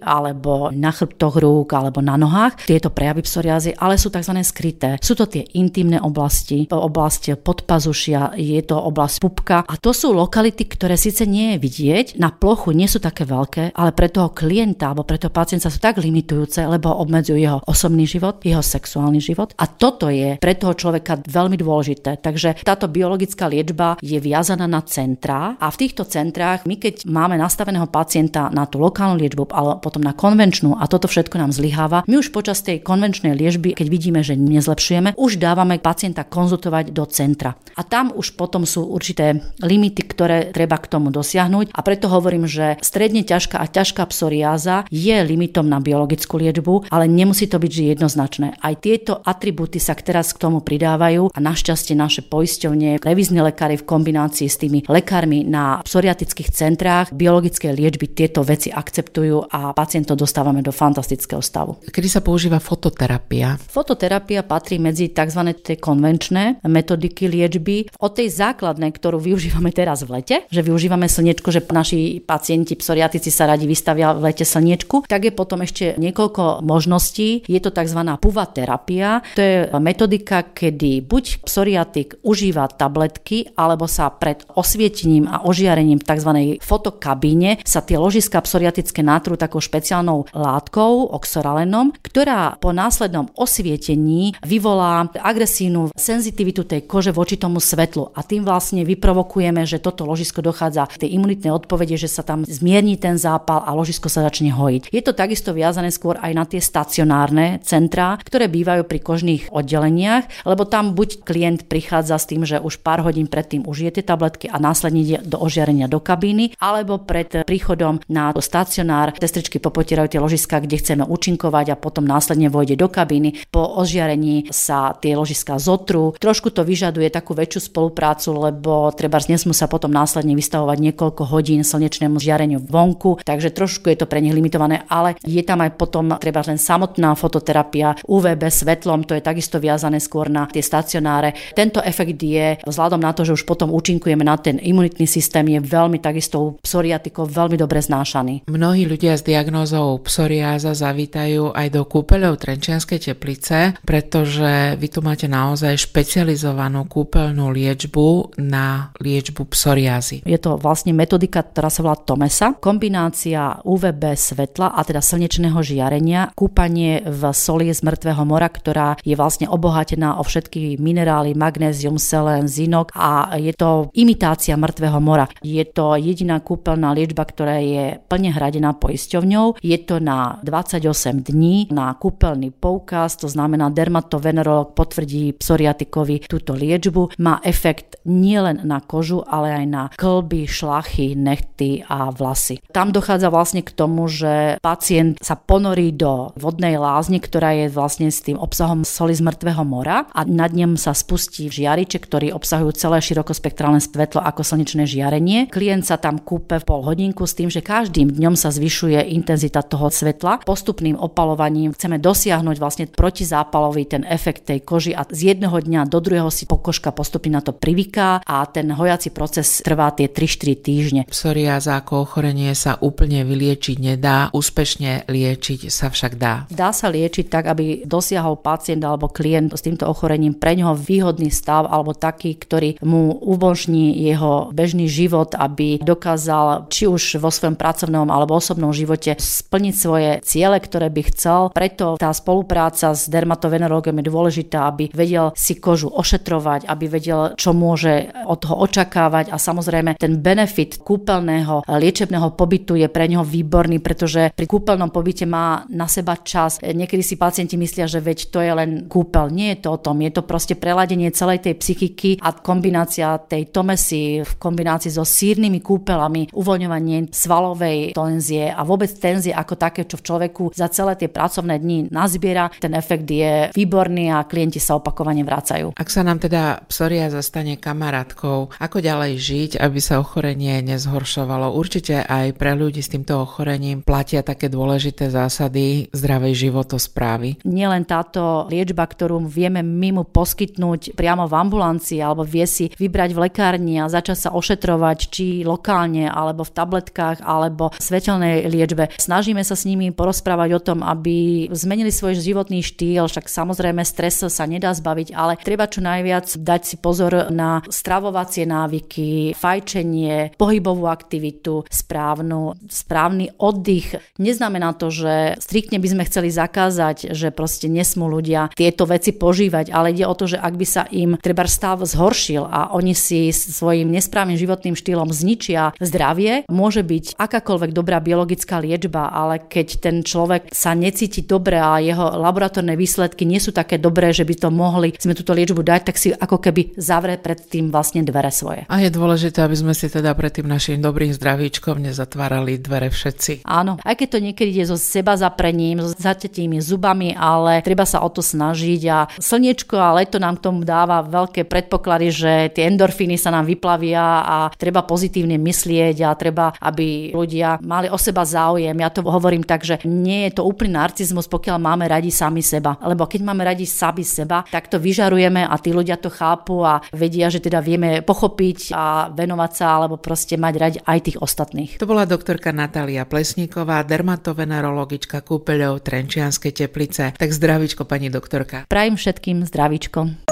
alebo 0.00 0.72
na 0.72 0.88
chrbtoch 0.88 1.36
rúk, 1.36 1.76
alebo 1.76 2.00
na 2.00 2.16
nohách, 2.16 2.64
tieto 2.64 2.88
prejavy 2.88 3.22
psoriázy, 3.22 3.76
ale 3.76 4.00
sú 4.00 4.08
tzv. 4.08 4.34
skryté. 4.40 4.96
Sú 4.98 5.12
to 5.12 5.28
tie 5.28 5.44
intimné 5.54 6.00
oblasti, 6.00 6.64
oblasť 6.72 7.38
podpazušia, 7.44 8.34
je 8.40 8.60
to 8.64 8.76
oblasť 8.78 9.16
pupka 9.20 9.58
a 9.68 9.74
to 9.76 9.92
sú 9.92 10.16
lokality, 10.16 10.64
ktoré 10.64 10.96
síce 10.96 11.28
nie 11.28 11.54
je 11.54 11.58
vidieť, 11.60 12.06
na 12.16 12.32
plochu 12.32 12.72
nie 12.72 12.88
sú 12.88 12.98
také 12.98 13.28
veľké, 13.28 13.76
ale 13.76 13.92
pre 13.92 14.08
toho 14.08 14.32
klienta 14.32 14.90
alebo 14.90 15.04
pre 15.04 15.20
toho 15.20 15.30
pacienta 15.30 15.68
sú 15.68 15.78
tak 15.78 16.00
limitujúce, 16.00 16.64
lebo 16.64 16.90
obmedzujú 16.90 17.38
jeho 17.38 17.58
osobný 17.68 18.08
život, 18.08 18.40
jeho 18.42 18.64
sexuálny 18.64 19.20
život 19.20 19.52
a 19.58 19.68
toto 19.68 20.08
je 20.08 20.40
pre 20.40 20.56
toho 20.56 20.72
človeka 20.72 21.20
veľmi 21.22 21.60
dôležité. 21.60 22.18
Takže 22.22 22.64
táto 22.64 22.88
biologická 22.88 23.46
liečba 23.46 24.00
je 24.00 24.16
viazaná 24.18 24.64
na 24.64 24.80
centrá 24.86 25.58
a 25.60 25.66
v 25.68 25.80
týchto 25.86 26.08
centrách 26.08 26.64
my 26.64 26.78
keď 26.78 27.04
máme 27.06 27.36
nastaveného 27.36 27.90
pacienta 27.90 28.21
na 28.30 28.68
tú 28.68 28.78
lokálnu 28.78 29.18
liečbu, 29.18 29.50
ale 29.50 29.80
potom 29.80 30.04
na 30.04 30.12
konvenčnú 30.12 30.76
a 30.76 30.84
toto 30.86 31.08
všetko 31.08 31.40
nám 31.40 31.50
zlyháva, 31.50 32.04
my 32.06 32.20
už 32.20 32.30
počas 32.30 32.62
tej 32.62 32.84
konvenčnej 32.84 33.32
liečby, 33.34 33.74
keď 33.74 33.86
vidíme, 33.88 34.20
že 34.20 34.38
nezlepšujeme, 34.38 35.16
už 35.16 35.40
dávame 35.40 35.80
pacienta 35.80 36.28
konzultovať 36.28 36.92
do 36.92 37.04
centra. 37.08 37.56
A 37.74 37.82
tam 37.82 38.12
už 38.12 38.36
potom 38.36 38.68
sú 38.68 38.84
určité 38.86 39.40
limity, 39.64 40.04
ktoré 40.04 40.52
treba 40.52 40.76
k 40.76 40.90
tomu 40.92 41.08
dosiahnuť 41.08 41.72
a 41.72 41.80
preto 41.80 42.12
hovorím, 42.12 42.44
že 42.44 42.76
stredne 42.84 43.24
ťažká 43.24 43.56
a 43.58 43.66
ťažká 43.66 44.04
psoriáza 44.12 44.84
je 44.92 45.16
limitom 45.24 45.64
na 45.64 45.80
biologickú 45.80 46.36
liečbu, 46.36 46.92
ale 46.92 47.08
nemusí 47.08 47.48
to 47.48 47.56
byť 47.56 47.96
jednoznačné. 47.96 48.60
Aj 48.60 48.74
tieto 48.76 49.24
atribúty 49.24 49.80
sa 49.80 49.96
teraz 49.96 50.36
k 50.36 50.42
tomu 50.42 50.60
pridávajú 50.60 51.32
a 51.32 51.38
našťastie 51.38 51.96
naše 51.96 52.20
poisťovne, 52.26 53.00
revízni 53.00 53.40
lekári 53.40 53.80
v 53.80 53.88
kombinácii 53.88 54.48
s 54.50 54.60
tými 54.60 54.84
lekármi 54.84 55.46
na 55.46 55.80
psoriatických 55.80 56.52
centrách 56.52 57.14
biologické 57.14 57.72
liečby 57.72 58.11
tieto 58.12 58.44
veci 58.44 58.68
akceptujú 58.68 59.48
a 59.50 59.72
pacientov 59.72 60.20
dostávame 60.20 60.60
do 60.60 60.70
fantastického 60.70 61.40
stavu. 61.40 61.80
Kedy 61.88 62.08
sa 62.08 62.20
používa 62.20 62.60
fototerapia? 62.60 63.56
Fototerapia 63.58 64.44
patrí 64.44 64.76
medzi 64.76 65.10
tzv. 65.10 65.40
tie 65.58 65.76
konvenčné 65.80 66.62
metodiky 66.64 67.26
liečby. 67.26 67.90
Od 67.98 68.12
tej 68.12 68.28
základnej, 68.28 68.92
ktorú 68.92 69.18
využívame 69.18 69.72
teraz 69.72 70.04
v 70.04 70.20
lete, 70.20 70.36
že 70.52 70.60
využívame 70.60 71.08
slnečko, 71.08 71.48
že 71.48 71.64
naši 71.72 72.20
pacienti 72.20 72.76
psoriatici 72.76 73.32
sa 73.32 73.48
radi 73.48 73.64
vystavia 73.64 74.12
v 74.12 74.30
lete 74.30 74.44
slniečku, 74.44 75.08
tak 75.08 75.26
je 75.26 75.32
potom 75.32 75.64
ešte 75.64 75.96
niekoľko 75.96 76.60
možností. 76.62 77.48
Je 77.48 77.60
to 77.60 77.72
tzv. 77.72 78.00
puva 78.20 78.44
terapia. 78.48 79.24
To 79.36 79.40
je 79.40 79.56
metodika, 79.80 80.44
kedy 80.52 81.02
buď 81.04 81.48
psoriatik 81.48 82.20
užíva 82.22 82.68
tabletky, 82.68 83.56
alebo 83.56 83.88
sa 83.88 84.12
pred 84.12 84.44
osvietením 84.52 85.26
a 85.26 85.42
ožiarením 85.48 85.98
v 85.98 86.06
tzv. 86.06 86.30
fotokabíne 86.60 87.62
sa 87.64 87.80
tie 87.92 88.00
ložiska 88.00 88.40
psoriatické 88.40 89.04
nátrú 89.04 89.36
takou 89.36 89.60
špeciálnou 89.60 90.32
látkou, 90.32 91.12
oxoralenom, 91.12 91.92
ktorá 92.00 92.56
po 92.56 92.72
následnom 92.72 93.28
osvietení 93.36 94.32
vyvolá 94.40 95.12
agresívnu 95.20 95.92
senzitivitu 95.92 96.64
tej 96.64 96.88
kože 96.88 97.12
voči 97.12 97.36
tomu 97.36 97.60
svetlu 97.60 98.08
a 98.16 98.24
tým 98.24 98.48
vlastne 98.48 98.80
vyprovokujeme, 98.88 99.68
že 99.68 99.76
toto 99.76 100.08
ložisko 100.08 100.40
dochádza 100.40 100.88
k 100.88 101.04
tej 101.04 101.20
imunitnej 101.20 101.52
odpovede, 101.52 102.00
že 102.00 102.08
sa 102.08 102.24
tam 102.24 102.48
zmierni 102.48 102.96
ten 102.96 103.20
zápal 103.20 103.60
a 103.60 103.76
ložisko 103.76 104.08
sa 104.08 104.24
začne 104.24 104.56
hojiť. 104.56 104.88
Je 104.88 105.04
to 105.04 105.12
takisto 105.12 105.52
viazané 105.52 105.92
skôr 105.92 106.16
aj 106.16 106.32
na 106.32 106.48
tie 106.48 106.64
stacionárne 106.64 107.60
centrá, 107.60 108.16
ktoré 108.24 108.48
bývajú 108.48 108.88
pri 108.88 109.04
kožných 109.04 109.42
oddeleniach, 109.52 110.48
lebo 110.48 110.64
tam 110.64 110.96
buď 110.96 111.28
klient 111.28 111.68
prichádza 111.68 112.16
s 112.16 112.24
tým, 112.24 112.48
že 112.48 112.56
už 112.56 112.80
pár 112.80 113.04
hodín 113.04 113.28
predtým 113.28 113.68
užije 113.68 114.00
tie 114.00 114.04
tabletky 114.08 114.48
a 114.48 114.56
následne 114.56 115.04
ide 115.04 115.20
do 115.28 115.36
ožiarenia 115.36 115.92
do 115.92 116.00
kabíny, 116.00 116.56
alebo 116.56 116.96
pred 116.96 117.44
príchodom 117.44 117.81
na 118.06 118.30
stacionár 118.38 119.14
sestričky 119.18 119.58
popotierajú 119.58 120.14
tie 120.14 120.20
ložiska, 120.22 120.62
kde 120.62 120.76
chceme 120.78 121.02
účinkovať 121.06 121.74
a 121.74 121.80
potom 121.80 122.04
následne 122.04 122.52
vojde 122.52 122.78
do 122.78 122.86
kabíny. 122.86 123.48
Po 123.48 123.64
ožiarení 123.80 124.50
sa 124.52 124.92
tie 124.98 125.16
ložiska 125.16 125.56
zotrú. 125.56 126.14
Trošku 126.18 126.52
to 126.52 126.62
vyžaduje 126.66 127.08
takú 127.08 127.32
väčšiu 127.32 127.72
spoluprácu, 127.72 128.36
lebo 128.50 128.90
treba 128.92 129.18
nesmú 129.22 129.54
sa 129.54 129.70
potom 129.70 129.88
následne 129.88 130.34
vystavovať 130.36 130.78
niekoľko 130.92 131.22
hodín 131.30 131.62
slnečnému 131.64 132.18
žiareniu 132.18 132.60
vonku, 132.60 133.22
takže 133.22 133.54
trošku 133.54 133.88
je 133.88 134.02
to 134.02 134.10
pre 134.10 134.20
nich 134.20 134.34
limitované, 134.34 134.84
ale 134.90 135.14
je 135.22 135.40
tam 135.46 135.62
aj 135.64 135.78
potom 135.78 136.12
treba 136.18 136.44
len 136.44 136.58
samotná 136.58 137.14
fototerapia 137.14 137.96
UVB 138.04 138.50
svetlom, 138.50 139.06
to 139.06 139.16
je 139.16 139.22
takisto 139.22 139.62
viazané 139.62 140.02
skôr 140.02 140.28
na 140.28 140.44
tie 140.50 140.60
stacionáre. 140.60 141.32
Tento 141.56 141.80
efekt 141.80 142.18
je 142.18 142.58
vzhľadom 142.66 143.00
na 143.00 143.14
to, 143.16 143.22
že 143.24 143.38
už 143.38 143.48
potom 143.48 143.72
účinkujeme 143.72 144.26
na 144.26 144.36
ten 144.36 144.58
imunitný 144.58 145.06
systém, 145.06 145.46
je 145.48 145.60
veľmi 145.62 146.02
takisto 146.02 146.36
u 146.42 146.48
psoriatikov 146.60 147.30
veľmi 147.30 147.56
dobre 147.72 147.80
znášaný. 147.88 148.44
Mnohí 148.52 148.84
ľudia 148.84 149.16
s 149.16 149.24
diagnózou 149.24 149.96
psoriáza 150.04 150.76
zavítajú 150.76 151.56
aj 151.56 151.72
do 151.72 151.88
kúpeľov 151.88 152.36
Trenčianskej 152.36 153.00
teplice, 153.00 153.80
pretože 153.80 154.76
vy 154.76 154.86
tu 154.92 155.00
máte 155.00 155.24
naozaj 155.24 155.88
špecializovanú 155.88 156.84
kúpeľnú 156.84 157.48
liečbu 157.48 158.36
na 158.44 158.92
liečbu 159.00 159.48
psoriázy. 159.48 160.20
Je 160.28 160.36
to 160.36 160.60
vlastne 160.60 160.92
metodika, 160.92 161.40
ktorá 161.40 161.72
sa 161.72 161.80
volá 161.80 161.96
Tomesa, 161.96 162.52
kombinácia 162.60 163.64
UVB 163.64 164.20
svetla 164.20 164.76
a 164.76 164.84
teda 164.84 165.00
slnečného 165.00 165.56
žiarenia, 165.64 166.28
kúpanie 166.36 167.00
v 167.08 167.32
soli 167.32 167.72
z 167.72 167.80
mŕtvého 167.80 168.20
mora, 168.28 168.52
ktorá 168.52 169.00
je 169.00 169.16
vlastne 169.16 169.48
obohatená 169.48 170.20
o 170.20 170.22
všetky 170.28 170.76
minerály, 170.76 171.32
magnézium, 171.32 171.96
selén, 171.96 172.52
zinok 172.52 172.92
a 172.92 173.32
je 173.40 173.56
to 173.56 173.88
imitácia 173.96 174.60
mŕtvého 174.60 175.00
mora. 175.00 175.24
Je 175.40 175.64
to 175.64 175.96
jediná 175.96 176.36
kúpeľná 176.36 176.92
liečba, 176.92 177.24
ktorá 177.24 177.61
je 177.62 177.84
plne 178.10 178.30
hradená 178.34 178.74
poisťovňou. 178.76 179.62
Je 179.62 179.78
to 179.82 180.02
na 180.02 180.42
28 180.42 181.22
dní 181.22 181.70
na 181.70 181.94
kúpeľný 181.94 182.50
poukaz, 182.50 183.16
to 183.16 183.30
znamená 183.30 183.70
dermatovenerolog 183.70 184.74
potvrdí 184.74 185.36
psoriatikovi 185.38 186.26
túto 186.26 186.52
liečbu. 186.56 187.16
Má 187.22 187.38
efekt 187.46 188.02
nielen 188.02 188.66
na 188.66 188.82
kožu, 188.82 189.22
ale 189.22 189.62
aj 189.62 189.66
na 189.68 189.82
klby, 189.94 190.48
šlachy, 190.48 191.14
nechty 191.14 191.86
a 191.86 192.10
vlasy. 192.10 192.58
Tam 192.74 192.90
dochádza 192.90 193.30
vlastne 193.30 193.62
k 193.62 193.70
tomu, 193.70 194.10
že 194.10 194.58
pacient 194.58 195.22
sa 195.22 195.38
ponorí 195.38 195.94
do 195.94 196.34
vodnej 196.34 196.80
lázne, 196.80 197.22
ktorá 197.22 197.54
je 197.54 197.66
vlastne 197.70 198.10
s 198.10 198.24
tým 198.24 198.40
obsahom 198.40 198.82
soli 198.82 199.14
z 199.14 199.22
mŕtvého 199.22 199.62
mora 199.62 200.08
a 200.10 200.20
nad 200.26 200.50
ním 200.50 200.74
sa 200.74 200.96
spustí 200.96 201.46
žiariče, 201.52 202.00
ktorí 202.02 202.34
obsahujú 202.34 202.72
celé 202.74 202.98
širokospektrálne 203.04 203.78
svetlo 203.78 204.24
ako 204.24 204.42
slnečné 204.42 204.88
žiarenie. 204.88 205.46
Klient 205.52 205.86
sa 205.86 206.00
tam 206.00 206.18
kúpe 206.18 206.58
v 206.58 206.66
pol 206.66 206.80
hodinku 206.82 207.28
s 207.28 207.36
tým, 207.36 207.51
že 207.52 207.60
každým 207.60 208.08
dňom 208.08 208.32
sa 208.32 208.48
zvyšuje 208.48 209.12
intenzita 209.12 209.60
toho 209.60 209.92
svetla. 209.92 210.40
Postupným 210.48 210.96
opalovaním 210.96 211.76
chceme 211.76 212.00
dosiahnuť 212.00 212.56
vlastne 212.56 212.84
protizápalový 212.88 213.84
ten 213.84 214.08
efekt 214.08 214.48
tej 214.48 214.64
koži 214.64 214.96
a 214.96 215.04
z 215.04 215.36
jedného 215.36 215.60
dňa 215.60 215.84
do 215.84 216.00
druhého 216.00 216.32
si 216.32 216.48
pokožka 216.48 216.96
postupne 216.96 217.36
na 217.36 217.44
to 217.44 217.52
privyká 217.52 218.24
a 218.24 218.48
ten 218.48 218.72
hojací 218.72 219.12
proces 219.12 219.60
trvá 219.60 219.92
tie 219.92 220.08
3-4 220.08 220.64
týždne. 220.64 221.02
Psoriáza 221.12 221.76
ako 221.76 222.08
ochorenie 222.08 222.56
sa 222.56 222.80
úplne 222.80 223.28
vyliečiť 223.28 223.76
nedá, 223.76 224.32
úspešne 224.32 225.04
liečiť 225.12 225.68
sa 225.68 225.92
však 225.92 226.16
dá. 226.16 226.48
Dá 226.48 226.72
sa 226.72 226.88
liečiť 226.88 227.28
tak, 227.28 227.52
aby 227.52 227.84
dosiahol 227.84 228.40
pacient 228.40 228.80
alebo 228.80 229.12
klient 229.12 229.52
s 229.52 229.60
týmto 229.60 229.84
ochorením 229.84 230.32
pre 230.32 230.56
neho 230.56 230.72
výhodný 230.72 231.28
stav 231.28 231.68
alebo 231.68 231.92
taký, 231.92 232.38
ktorý 232.38 232.80
mu 232.80 233.12
umožní 233.20 233.98
jeho 234.00 234.48
bežný 234.54 234.88
život, 234.88 235.34
aby 235.36 235.82
dokázal 235.82 236.70
či 236.72 236.86
už 236.86 237.18
vo 237.18 237.28
svojom 237.42 237.58
pracovnom 237.58 238.06
alebo 238.06 238.38
osobnom 238.38 238.70
živote 238.70 239.18
splniť 239.18 239.74
svoje 239.74 240.10
ciele, 240.22 240.62
ktoré 240.62 240.88
by 240.88 241.02
chcel. 241.10 241.40
Preto 241.50 241.98
tá 241.98 242.14
spolupráca 242.14 242.94
s 242.94 243.10
dermatovenerologom 243.10 243.98
je 243.98 244.06
dôležitá, 244.06 244.70
aby 244.70 244.94
vedel 244.94 245.34
si 245.34 245.58
kožu 245.58 245.90
ošetrovať, 245.90 246.70
aby 246.70 246.84
vedel, 246.86 247.34
čo 247.34 247.50
môže 247.50 248.14
od 248.26 248.38
toho 248.38 248.62
očakávať 248.62 249.34
a 249.34 249.36
samozrejme 249.36 249.98
ten 249.98 250.22
benefit 250.22 250.78
kúpeľného 250.80 251.66
liečebného 251.66 252.34
pobytu 252.38 252.78
je 252.78 252.86
pre 252.86 253.10
neho 253.10 253.26
výborný, 253.26 253.82
pretože 253.82 254.30
pri 254.32 254.46
kúpeľnom 254.46 254.94
pobyte 254.94 255.26
má 255.26 255.66
na 255.72 255.90
seba 255.90 256.14
čas. 256.20 256.62
Niekedy 256.62 257.02
si 257.02 257.18
pacienti 257.18 257.58
myslia, 257.58 257.90
že 257.90 257.98
veď 257.98 258.18
to 258.30 258.38
je 258.38 258.52
len 258.52 258.70
kúpeľ. 258.86 259.32
Nie 259.32 259.56
je 259.56 259.66
to 259.66 259.68
o 259.74 259.82
tom, 259.82 259.98
je 260.00 260.12
to 260.14 260.22
proste 260.22 260.54
preladenie 260.60 261.10
celej 261.10 261.42
tej 261.42 261.54
psychiky 261.58 262.10
a 262.22 262.36
kombinácia 262.36 263.18
tej 263.18 263.50
tomesy 263.50 264.22
v 264.22 264.32
kombinácii 264.38 264.92
so 264.92 265.02
sírnymi 265.02 265.58
kúpeľami, 265.64 266.34
uvoľňovanie 266.34 267.10
svalovej 267.32 267.96
tenzie 267.96 268.52
a 268.52 268.60
vôbec 268.60 268.92
tenzie 268.92 269.32
ako 269.32 269.56
také, 269.56 269.88
čo 269.88 269.96
v 269.96 270.04
človeku 270.04 270.52
za 270.52 270.68
celé 270.68 271.00
tie 271.00 271.08
pracovné 271.08 271.56
dni 271.56 271.88
nazbiera. 271.88 272.52
Ten 272.60 272.76
efekt 272.76 273.08
je 273.08 273.48
výborný 273.56 274.12
a 274.12 274.28
klienti 274.28 274.60
sa 274.60 274.76
opakovane 274.76 275.24
vracajú. 275.24 275.72
Ak 275.72 275.88
sa 275.88 276.04
nám 276.04 276.20
teda 276.20 276.60
psoria 276.68 277.08
zastane 277.08 277.56
kamarátkou, 277.56 278.52
ako 278.52 278.78
ďalej 278.84 279.16
žiť, 279.16 279.50
aby 279.56 279.80
sa 279.80 279.96
ochorenie 279.96 280.60
nezhoršovalo? 280.60 281.56
Určite 281.56 282.04
aj 282.04 282.36
pre 282.36 282.52
ľudí 282.52 282.84
s 282.84 282.92
týmto 282.92 283.24
ochorením 283.24 283.80
platia 283.80 284.20
také 284.20 284.52
dôležité 284.52 285.08
zásady 285.08 285.88
zdravej 285.88 286.36
životosprávy. 286.36 287.40
Nielen 287.48 287.88
táto 287.88 288.44
liečba, 288.52 288.84
ktorú 288.84 289.24
vieme 289.24 289.64
my 289.64 289.88
mu 289.96 290.04
poskytnúť 290.04 290.92
priamo 290.92 291.24
v 291.24 291.34
ambulancii 291.40 292.04
alebo 292.04 292.28
vie 292.28 292.44
si 292.44 292.68
vybrať 292.76 293.16
v 293.16 293.22
lekárni 293.24 293.80
a 293.80 293.88
začať 293.88 294.28
sa 294.28 294.30
ošetrovať 294.36 294.98
či 295.08 295.26
lokálne 295.48 296.12
alebo 296.12 296.44
v 296.44 296.52
tabletkách 296.52 297.21
alebo 297.22 297.70
svetelnej 297.78 298.50
liečbe. 298.50 298.90
Snažíme 298.98 299.40
sa 299.46 299.54
s 299.54 299.64
nimi 299.64 299.94
porozprávať 299.94 300.50
o 300.58 300.60
tom, 300.60 300.78
aby 300.82 301.48
zmenili 301.54 301.94
svoj 301.94 302.18
životný 302.18 302.60
štýl, 302.60 303.06
však 303.06 303.30
samozrejme 303.30 303.86
stres 303.86 304.20
sa 304.22 304.44
nedá 304.44 304.74
zbaviť, 304.74 305.14
ale 305.14 305.38
treba 305.40 305.70
čo 305.70 305.80
najviac 305.80 306.28
dať 306.36 306.60
si 306.66 306.76
pozor 306.82 307.30
na 307.30 307.62
stravovacie 307.70 308.44
návyky, 308.44 309.32
fajčenie, 309.38 310.36
pohybovú 310.36 310.90
aktivitu, 310.90 311.64
správnu, 311.70 312.58
správny 312.68 313.38
oddych. 313.38 313.98
Neznamená 314.18 314.74
to, 314.74 314.90
že 314.90 315.38
striktne 315.38 315.78
by 315.78 315.88
sme 315.88 316.08
chceli 316.08 316.28
zakázať, 316.32 317.14
že 317.14 317.30
proste 317.30 317.70
nesmú 317.70 318.10
ľudia 318.10 318.50
tieto 318.54 318.84
veci 318.88 319.14
požívať, 319.14 319.70
ale 319.70 319.94
ide 319.94 320.04
o 320.08 320.14
to, 320.16 320.26
že 320.26 320.38
ak 320.38 320.54
by 320.58 320.66
sa 320.66 320.82
im 320.90 321.16
treba 321.20 321.44
stav 321.46 321.84
zhoršil 321.84 322.42
a 322.46 322.72
oni 322.72 322.96
si 322.96 323.28
svojim 323.30 323.92
nesprávnym 323.92 324.40
životným 324.40 324.74
štýlom 324.78 325.12
zničia 325.12 325.76
zdravie, 325.78 326.48
môže 326.48 326.80
byť 326.80 327.01
akákoľvek 327.18 327.70
dobrá 327.74 327.98
biologická 327.98 328.62
liečba, 328.62 329.10
ale 329.10 329.42
keď 329.42 329.82
ten 329.82 329.96
človek 330.06 330.54
sa 330.54 330.78
necíti 330.78 331.26
dobre 331.26 331.58
a 331.58 331.82
jeho 331.82 332.20
laboratórne 332.20 332.78
výsledky 332.78 333.26
nie 333.26 333.42
sú 333.42 333.50
také 333.50 333.82
dobré, 333.82 334.14
že 334.14 334.22
by 334.22 334.34
to 334.38 334.48
mohli 334.54 334.94
sme 334.94 335.18
túto 335.18 335.34
liečbu 335.34 335.60
dať, 335.64 335.80
tak 335.90 335.96
si 335.98 336.14
ako 336.14 336.38
keby 336.38 336.78
zavre 336.78 337.18
pred 337.18 337.42
tým 337.42 337.74
vlastne 337.74 338.06
dvere 338.06 338.30
svoje. 338.30 338.68
A 338.70 338.78
je 338.78 338.92
dôležité, 338.92 339.42
aby 339.42 339.56
sme 339.58 339.74
si 339.74 339.90
teda 339.90 340.14
pred 340.14 340.30
tým 340.30 340.46
našim 340.46 340.78
dobrým 340.78 341.10
zdravíčkom 341.10 341.82
nezatvárali 341.82 342.62
dvere 342.62 342.92
všetci. 342.92 343.42
Áno, 343.48 343.82
aj 343.82 343.94
keď 343.98 344.08
to 344.12 344.18
niekedy 344.22 344.50
ide 344.52 344.68
so 344.68 344.76
seba 344.76 345.18
zaprením, 345.18 345.82
so 345.82 345.90
zatetými 345.96 346.60
zubami, 346.60 347.16
ale 347.16 347.64
treba 347.64 347.88
sa 347.88 348.04
o 348.04 348.08
to 348.12 348.20
snažiť 348.20 348.82
a 348.92 348.98
slniečko 349.16 349.80
a 349.80 349.96
leto 349.96 350.20
nám 350.20 350.38
k 350.38 350.44
tomu 350.50 350.60
dáva 350.62 351.00
veľké 351.02 351.48
predpoklady, 351.48 352.08
že 352.12 352.32
tie 352.52 352.68
endorfíny 352.68 353.16
sa 353.16 353.32
nám 353.32 353.48
vyplavia 353.48 354.22
a 354.22 354.36
treba 354.54 354.84
pozitívne 354.84 355.40
myslieť 355.40 355.96
a 356.04 356.10
treba, 356.18 356.52
aby 356.60 356.91
ľudia 357.14 357.60
mali 357.62 357.88
o 357.88 357.98
seba 357.98 358.24
záujem. 358.26 358.74
Ja 358.74 358.90
to 358.90 359.04
hovorím 359.06 359.44
tak, 359.46 359.62
že 359.62 359.80
nie 359.86 360.28
je 360.28 360.40
to 360.40 360.42
úplný 360.46 360.76
narcizmus, 360.76 361.28
pokiaľ 361.28 361.56
máme 361.60 361.84
radi 361.88 362.10
sami 362.12 362.40
seba. 362.42 362.76
Lebo 362.82 363.06
keď 363.06 363.20
máme 363.22 363.42
radi 363.46 363.64
sami 363.68 364.02
seba, 364.02 364.42
tak 364.48 364.68
to 364.72 364.80
vyžarujeme 364.80 365.44
a 365.44 365.54
tí 365.60 365.70
ľudia 365.70 365.98
to 365.98 366.10
chápu 366.12 366.64
a 366.64 366.82
vedia, 366.92 367.28
že 367.32 367.42
teda 367.42 367.62
vieme 367.62 368.00
pochopiť 368.02 368.74
a 368.74 369.08
venovať 369.12 369.52
sa 369.52 369.66
alebo 369.78 369.96
proste 370.00 370.34
mať 370.40 370.54
radi 370.58 370.78
aj 370.82 370.98
tých 371.02 371.18
ostatných. 371.20 371.78
To 371.78 371.86
bola 371.88 372.08
doktorka 372.08 372.50
Natália 372.50 373.06
Plesníková, 373.06 373.84
dermatovenerologička 373.86 375.22
kúpeľov 375.22 375.84
Trenčianskej 375.84 376.52
teplice. 376.52 377.04
Tak 377.16 377.30
zdravíčko, 377.30 377.84
pani 377.84 378.08
doktorka. 378.08 378.64
Prajem 378.68 378.96
všetkým 378.96 379.44
zdravíčko. 379.46 380.31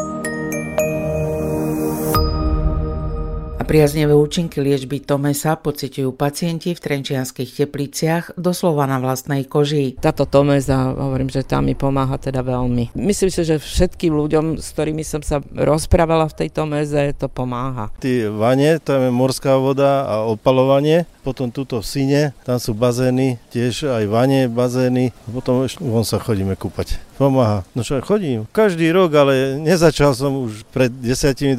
Priaznevé 3.70 4.18
účinky 4.18 4.58
liečby 4.58 4.98
Tomesa 4.98 5.54
pociťujú 5.54 6.10
pacienti 6.18 6.74
v 6.74 6.82
Trenčianských 6.82 7.54
tepliciach 7.54 8.34
doslova 8.34 8.82
na 8.90 8.98
vlastnej 8.98 9.46
koži. 9.46 9.94
Táto 9.94 10.26
Tomesa, 10.26 10.90
hovorím, 10.90 11.30
že 11.30 11.46
tá 11.46 11.62
mi 11.62 11.78
pomáha 11.78 12.18
teda 12.18 12.42
veľmi. 12.42 12.90
Myslím 12.98 13.30
si, 13.30 13.46
že 13.46 13.62
všetkým 13.62 14.10
ľuďom, 14.10 14.58
s 14.58 14.74
ktorými 14.74 15.06
som 15.06 15.22
sa 15.22 15.38
rozprávala 15.54 16.26
v 16.26 16.42
tej 16.42 16.48
Tomeze, 16.50 17.14
to 17.14 17.30
pomáha. 17.30 17.94
Tí 18.02 18.26
vane, 18.26 18.82
to 18.82 19.06
je 19.06 19.14
morská 19.14 19.54
voda 19.54 20.02
a 20.02 20.26
opalovanie, 20.26 21.06
potom 21.22 21.54
tuto 21.54 21.78
v 21.78 21.86
Sine, 21.86 22.22
tam 22.42 22.58
sú 22.58 22.74
bazény, 22.74 23.38
tiež 23.54 23.86
aj 23.86 24.04
vane, 24.10 24.50
bazény, 24.50 25.14
potom 25.30 25.70
von 25.78 26.02
sa 26.02 26.18
chodíme 26.18 26.58
kúpať 26.58 27.09
pomáha. 27.20 27.68
No 27.76 27.84
čo, 27.84 28.00
chodím 28.00 28.48
každý 28.60 28.92
rok, 28.92 29.12
ale 29.16 29.56
nezačal 29.56 30.12
som 30.12 30.44
už 30.44 30.68
pred 30.68 30.92
10-20 30.92 31.56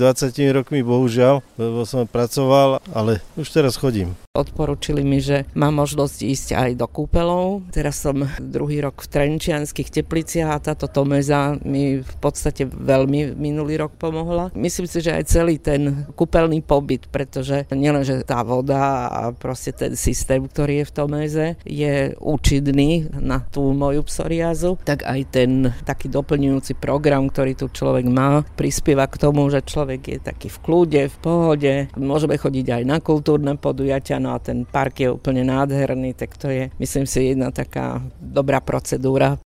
rokmi, 0.54 0.86
bohužiaľ, 0.86 1.42
lebo 1.58 1.82
som 1.86 2.06
pracoval, 2.06 2.78
ale 2.94 3.26
už 3.38 3.50
teraz 3.50 3.74
chodím. 3.74 4.14
Odporučili 4.32 5.04
mi, 5.04 5.20
že 5.20 5.44
mám 5.60 5.76
možnosť 5.76 6.18
ísť 6.24 6.48
aj 6.56 6.70
do 6.80 6.88
kúpelov. 6.88 7.68
Teraz 7.76 8.00
som 8.00 8.24
druhý 8.40 8.80
rok 8.80 9.04
v 9.04 9.12
Trenčianských 9.12 9.92
tepliciach 9.92 10.56
a 10.56 10.64
táto 10.64 10.88
Tomeza 10.88 11.60
mi 11.68 12.00
v 12.00 12.16
podstate 12.24 12.64
veľmi 12.64 13.36
minulý 13.36 13.84
rok 13.84 14.00
pomohla. 14.00 14.56
Myslím 14.56 14.88
si, 14.88 15.04
že 15.04 15.20
aj 15.20 15.28
celý 15.28 15.60
ten 15.60 16.08
kúpeľný 16.16 16.64
pobyt, 16.64 17.12
pretože 17.12 17.68
nielen, 17.76 18.08
že 18.08 18.24
tá 18.24 18.40
voda 18.48 19.12
a 19.12 19.22
proste 19.36 19.76
ten 19.76 20.00
systém, 20.00 20.48
ktorý 20.48 20.80
je 20.80 20.88
v 20.88 20.96
Tomeze, 20.96 21.48
je 21.68 22.16
účinný 22.16 23.12
na 23.12 23.44
tú 23.44 23.76
moju 23.76 24.08
psoriázu, 24.08 24.80
tak 24.88 25.04
aj 25.04 25.20
ten 25.28 25.51
taký 25.84 26.08
doplňujúci 26.10 26.80
program, 26.80 27.30
ktorý 27.30 27.54
tu 27.54 27.70
človek 27.70 28.06
má, 28.08 28.44
prispieva 28.58 29.06
k 29.06 29.20
tomu, 29.22 29.48
že 29.54 29.62
človek 29.62 30.02
je 30.02 30.18
taký 30.20 30.48
v 30.50 30.58
kľude, 30.64 31.02
v 31.08 31.18
pohode. 31.22 31.74
Môžeme 32.00 32.36
chodiť 32.40 32.82
aj 32.82 32.84
na 32.88 32.98
kultúrne 33.00 33.54
podujatia, 33.60 34.18
no 34.18 34.34
a 34.34 34.40
ten 34.42 34.66
park 34.66 35.04
je 35.04 35.14
úplne 35.14 35.46
nádherný, 35.46 36.18
tak 36.18 36.40
to 36.40 36.50
je, 36.50 36.74
myslím 36.82 37.06
si, 37.06 37.36
jedna 37.36 37.54
taká 37.54 38.02
dobrá 38.18 38.64
procedúra. 38.64 39.38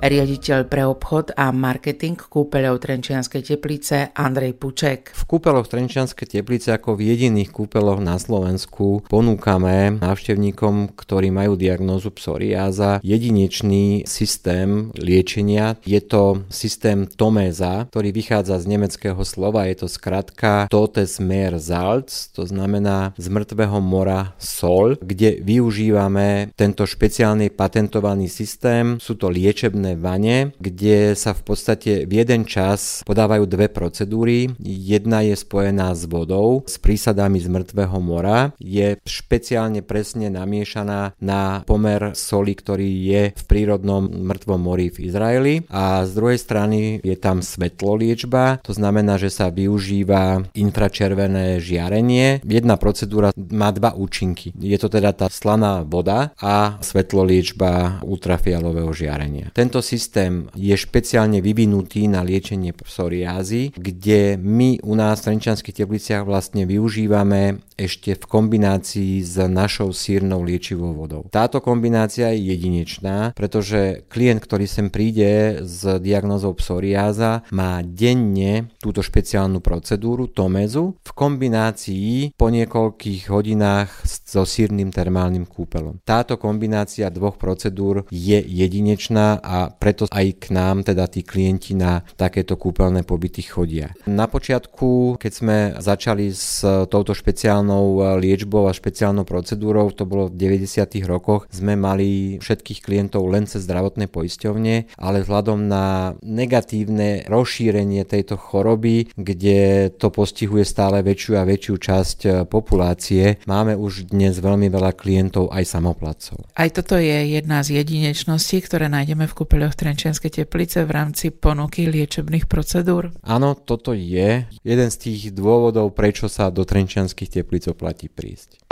Riaditeľ 0.00 0.64
pre 0.64 0.88
obchod 0.88 1.36
a 1.36 1.52
marketing 1.52 2.16
kúpeľov 2.16 2.80
Trenčianskej 2.80 3.44
teplice 3.44 4.10
Andrej 4.16 4.56
Puček. 4.56 5.12
V 5.12 5.22
kúpeľoch 5.28 5.68
Trenčianskej 5.68 6.40
teplice 6.40 6.72
ako 6.72 6.96
v 6.96 7.12
jediných 7.12 7.52
kúpeľoch 7.52 8.00
na 8.00 8.16
Slovensku 8.16 9.04
ponúkame 9.06 10.00
návštevníkom, 10.00 10.96
ktorí 10.96 11.28
majú 11.28 11.60
diagnózu 11.60 12.08
psoriáza, 12.16 13.04
jedinečný 13.04 14.08
systém 14.08 14.88
liečenia. 14.96 15.76
Je 15.84 16.00
to 16.00 16.48
systém 16.48 17.04
Toméza, 17.04 17.84
ktorý 17.92 18.16
vychádza 18.16 18.56
z 18.64 18.68
nemeckého 18.72 19.20
slova, 19.22 19.68
je 19.68 19.84
to 19.84 19.88
skratka 19.92 20.64
Totes 20.72 21.20
Meer 21.20 21.60
Salz, 21.60 22.32
to 22.32 22.48
znamená 22.48 23.12
z 23.20 23.26
mŕtvého 23.28 23.78
mora 23.84 24.32
sol, 24.40 24.96
kde 24.96 25.44
využívame 25.44 26.56
tento 26.56 26.88
špeciálny 26.88 27.52
patentovaný 27.52 28.32
systém. 28.32 28.96
Sú 28.96 29.20
to 29.20 29.28
liečebné 29.28 29.89
vane, 29.96 30.52
kde 30.58 31.14
sa 31.16 31.32
v 31.32 31.42
podstate 31.42 32.04
v 32.06 32.12
jeden 32.22 32.46
čas 32.46 33.02
podávajú 33.06 33.44
dve 33.46 33.66
procedúry. 33.72 34.52
Jedna 34.60 35.22
je 35.26 35.34
spojená 35.34 35.94
s 35.94 36.06
vodou, 36.06 36.62
s 36.66 36.78
prísadami 36.78 37.40
z 37.40 37.48
mŕtvého 37.50 37.98
mora. 37.98 38.52
Je 38.60 38.98
špeciálne 39.02 39.82
presne 39.82 40.30
namiešaná 40.30 41.18
na 41.18 41.66
pomer 41.66 42.12
soli, 42.14 42.54
ktorý 42.54 42.88
je 42.88 43.22
v 43.34 43.42
prírodnom 43.48 44.06
mŕtvom 44.06 44.60
mori 44.60 44.92
v 44.92 45.10
Izraeli. 45.10 45.54
A 45.72 46.04
z 46.06 46.10
druhej 46.14 46.38
strany 46.38 47.00
je 47.00 47.16
tam 47.16 47.42
svetlo 47.42 47.96
liečba, 47.96 48.60
to 48.62 48.76
znamená, 48.76 49.16
že 49.18 49.32
sa 49.32 49.48
využíva 49.50 50.52
infračervené 50.54 51.58
žiarenie. 51.58 52.44
Jedna 52.44 52.76
procedúra 52.76 53.32
má 53.36 53.72
dva 53.74 53.96
účinky. 53.96 54.52
Je 54.60 54.78
to 54.78 54.92
teda 54.92 55.12
tá 55.16 55.26
slaná 55.32 55.82
voda 55.82 56.32
a 56.38 56.78
svetlo 56.84 57.24
liečba 57.24 58.00
ultrafialového 58.04 58.92
žiarenia. 58.92 59.52
Tento 59.52 59.79
tento 59.80 59.96
systém 59.96 60.44
je 60.52 60.76
špeciálne 60.76 61.40
vyvinutý 61.40 62.04
na 62.04 62.20
liečenie 62.20 62.76
psoriázy, 62.76 63.72
kde 63.72 64.36
my 64.36 64.84
u 64.84 64.92
nás 64.92 65.24
v 65.24 65.32
Trenčanských 65.32 65.72
tepliciach 65.72 66.28
vlastne 66.28 66.68
využívame 66.68 67.64
ešte 67.80 68.12
v 68.12 68.24
kombinácii 68.28 69.24
s 69.24 69.40
našou 69.48 69.96
sírnou 69.96 70.44
liečivou 70.44 70.92
vodou. 70.92 71.24
Táto 71.32 71.64
kombinácia 71.64 72.28
je 72.36 72.52
jedinečná, 72.52 73.32
pretože 73.32 74.04
klient, 74.12 74.44
ktorý 74.44 74.68
sem 74.68 74.92
príde 74.92 75.64
s 75.64 75.96
diagnózou 75.96 76.52
psoriáza, 76.60 77.40
má 77.48 77.80
denne 77.80 78.68
túto 78.84 79.00
špeciálnu 79.00 79.64
procedúru, 79.64 80.28
tomezu, 80.28 81.00
v 81.00 81.10
kombinácii 81.16 82.36
po 82.36 82.52
niekoľkých 82.52 83.32
hodinách 83.32 84.04
so 84.04 84.44
sírnym 84.44 84.92
termálnym 84.92 85.48
kúpelom. 85.48 86.04
Táto 86.04 86.36
kombinácia 86.36 87.08
dvoch 87.08 87.40
procedúr 87.40 88.04
je 88.12 88.36
jedinečná 88.44 89.40
a 89.40 89.69
preto 89.76 90.10
aj 90.10 90.26
k 90.42 90.44
nám 90.50 90.82
teda 90.82 91.06
tí 91.06 91.22
klienti 91.22 91.76
na 91.76 92.02
takéto 92.16 92.56
kúpeľné 92.56 93.06
pobyty 93.06 93.44
chodia. 93.44 93.92
Na 94.08 94.26
počiatku, 94.26 95.20
keď 95.20 95.32
sme 95.32 95.56
začali 95.78 96.32
s 96.32 96.64
touto 96.64 97.12
špeciálnou 97.12 98.18
liečbou 98.18 98.66
a 98.66 98.74
špeciálnou 98.74 99.28
procedúrou, 99.28 99.92
to 99.92 100.08
bolo 100.08 100.32
v 100.32 100.38
90. 100.56 100.86
rokoch, 101.04 101.46
sme 101.52 101.76
mali 101.76 102.40
všetkých 102.40 102.80
klientov 102.80 103.28
len 103.28 103.44
cez 103.44 103.66
zdravotné 103.66 104.08
poisťovne, 104.08 104.96
ale 104.96 105.22
vzhľadom 105.22 105.68
na 105.68 106.14
negatívne 106.24 107.28
rozšírenie 107.28 108.06
tejto 108.08 108.40
choroby, 108.40 109.12
kde 109.18 109.92
to 109.92 110.08
postihuje 110.08 110.64
stále 110.64 111.04
väčšiu 111.04 111.36
a 111.36 111.44
väčšiu 111.44 111.74
časť 111.76 112.18
populácie, 112.48 113.36
máme 113.44 113.76
už 113.76 114.08
dnes 114.08 114.40
veľmi 114.40 114.72
veľa 114.72 114.96
klientov 114.96 115.52
aj 115.52 115.64
samoplatcov. 115.68 116.48
Aj 116.56 116.70
toto 116.72 116.96
je 116.96 117.36
jedna 117.36 117.60
z 117.60 117.82
jedinečností, 117.82 118.64
ktoré 118.64 118.88
nájdeme 118.88 119.28
v 119.28 119.36
kúpeľ 119.36 119.59
kúpeľoch 119.60 119.76
Trenčianskej 119.76 120.32
teplice 120.40 120.88
v 120.88 120.90
rámci 120.96 121.28
ponuky 121.28 121.84
liečebných 121.84 122.48
procedúr? 122.48 123.12
Áno, 123.20 123.52
toto 123.52 123.92
je 123.92 124.48
jeden 124.64 124.88
z 124.88 124.96
tých 124.96 125.36
dôvodov, 125.36 125.92
prečo 125.92 126.32
sa 126.32 126.48
do 126.48 126.64
Trenčianských 126.64 127.28
teplíc 127.28 127.68
oplatí 127.68 128.08
prísť. 128.08 128.64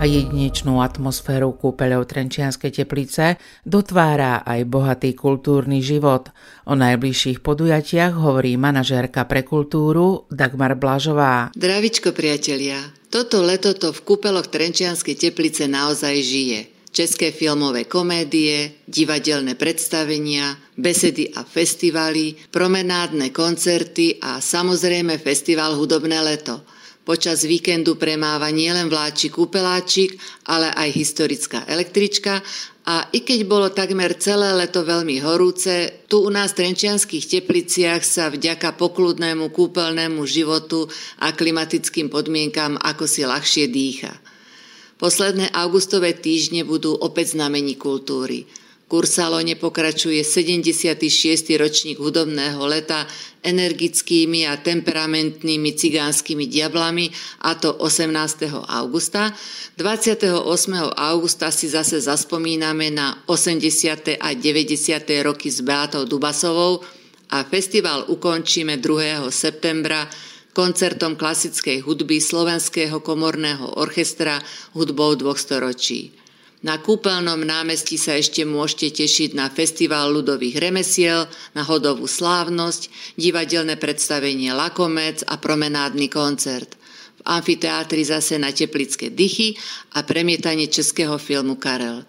A 0.00 0.04
jedinečnú 0.08 0.80
atmosféru 0.80 1.52
kúpeľov 1.60 2.08
Trenčianskej 2.08 2.72
teplice 2.72 3.36
dotvára 3.68 4.40
aj 4.48 4.64
bohatý 4.64 5.12
kultúrny 5.12 5.84
život. 5.84 6.32
O 6.64 6.72
najbližších 6.72 7.44
podujatiach 7.44 8.16
hovorí 8.16 8.56
manažérka 8.56 9.28
pre 9.28 9.44
kultúru 9.44 10.24
Dagmar 10.32 10.72
Blažová. 10.72 11.52
Zdravičko 11.52 12.16
priatelia, 12.16 12.80
toto 13.12 13.44
leto 13.44 13.76
to 13.76 13.92
v 13.92 14.00
kúpeloch 14.08 14.48
Trenčianskej 14.48 15.20
teplice 15.20 15.68
naozaj 15.68 16.16
žije. 16.24 16.77
České 16.98 17.30
filmové 17.30 17.86
komédie, 17.86 18.82
divadelné 18.90 19.54
predstavenia, 19.54 20.58
besedy 20.74 21.30
a 21.30 21.46
festivaly, 21.46 22.34
promenádne 22.50 23.30
koncerty 23.30 24.18
a 24.18 24.42
samozrejme 24.42 25.14
festival 25.22 25.78
Hudobné 25.78 26.18
leto– 26.18 26.58
Počas 27.08 27.48
víkendu 27.48 27.96
premáva 27.96 28.52
nielen 28.52 28.92
vláčik 28.92 29.40
kúpeláčik, 29.40 30.20
ale 30.44 30.68
aj 30.68 30.92
historická 30.92 31.64
električka 31.64 32.44
a 32.84 33.08
i 33.16 33.24
keď 33.24 33.48
bolo 33.48 33.72
takmer 33.72 34.12
celé 34.20 34.52
leto 34.52 34.84
veľmi 34.84 35.16
horúce, 35.24 36.04
tu 36.04 36.20
u 36.20 36.28
nás 36.28 36.52
v 36.52 36.68
Trenčianských 36.68 37.24
tepliciach 37.24 38.04
sa 38.04 38.28
vďaka 38.28 38.76
pokludnému 38.76 39.48
kúpeľnému 39.48 40.20
životu 40.28 40.84
a 41.24 41.32
klimatickým 41.32 42.12
podmienkam 42.12 42.76
ako 42.76 43.08
si 43.08 43.24
ľahšie 43.24 43.72
dýcha. 43.72 44.12
Posledné 44.98 45.54
augustové 45.54 46.12
týždne 46.12 46.66
budú 46.66 46.94
opäť 46.98 47.38
znamení 47.38 47.78
kultúry– 47.78 48.44
Kursalone 48.88 49.52
pokračuje 49.60 50.24
76. 50.24 51.04
ročník 51.60 52.00
hudobného 52.00 52.56
leta 52.64 53.04
energickými 53.44 54.48
a 54.48 54.56
temperamentnými 54.56 55.76
cigánskymi 55.76 56.48
diablami, 56.48 57.12
a 57.44 57.52
to 57.60 57.68
18. 57.68 58.48
augusta. 58.48 59.28
28. 59.76 60.40
augusta 60.96 61.52
si 61.52 61.68
zase 61.68 62.00
zaspomíname 62.00 62.88
na 62.88 63.20
80. 63.28 64.16
a 64.16 64.32
90. 64.32 65.04
roky 65.20 65.52
s 65.52 65.60
Beatou 65.60 66.08
Dubasovou 66.08 66.80
a 67.28 67.44
festival 67.44 68.08
ukončíme 68.08 68.80
2. 68.80 69.28
septembra 69.28 70.08
koncertom 70.58 71.14
klasickej 71.14 71.86
hudby 71.86 72.18
Slovenského 72.18 72.98
komorného 72.98 73.78
orchestra 73.78 74.42
hudbou 74.74 75.14
dvoch 75.14 75.38
storočí. 75.38 76.10
Na 76.66 76.82
kúpeľnom 76.82 77.46
námestí 77.46 77.94
sa 77.94 78.18
ešte 78.18 78.42
môžete 78.42 79.06
tešiť 79.06 79.38
na 79.38 79.46
festival 79.46 80.10
ľudových 80.10 80.58
remesiel, 80.58 81.30
na 81.54 81.62
hodovú 81.62 82.10
slávnosť, 82.10 83.14
divadelné 83.14 83.78
predstavenie 83.78 84.50
Lakomec 84.50 85.22
a 85.30 85.38
promenádny 85.38 86.10
koncert. 86.10 86.74
V 87.22 87.24
amfiteátri 87.30 88.02
zase 88.02 88.34
na 88.42 88.50
teplické 88.50 89.14
dychy 89.14 89.54
a 89.94 90.02
premietanie 90.02 90.66
českého 90.66 91.22
filmu 91.22 91.54
Karel. 91.54 92.02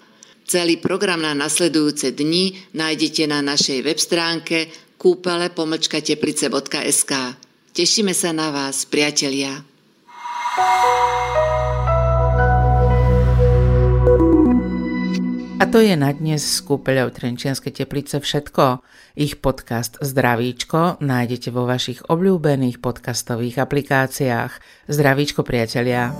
Celý 0.50 0.82
program 0.82 1.22
na 1.22 1.38
nasledujúce 1.38 2.18
dni 2.18 2.58
nájdete 2.74 3.30
na 3.30 3.46
našej 3.46 3.86
web 3.86 4.02
stránke 4.02 4.74
kúpele-teplice.sk. 4.98 7.14
Tešíme 7.80 8.12
sa 8.12 8.36
na 8.36 8.52
vás, 8.52 8.84
priatelia. 8.84 9.64
A 15.56 15.64
to 15.64 15.80
je 15.80 15.96
na 15.96 16.12
dnes 16.12 16.44
z 16.44 16.60
kúpeľov 16.68 17.16
Trenčianskej 17.16 17.72
teplice 17.72 18.20
všetko. 18.20 18.84
Ich 19.16 19.40
podcast 19.40 19.96
Zdravíčko 20.04 21.00
nájdete 21.00 21.56
vo 21.56 21.64
vašich 21.64 22.04
obľúbených 22.04 22.84
podcastových 22.84 23.64
aplikáciách. 23.64 24.60
Zdravíčko 24.92 25.48
priatelia. 25.48 26.12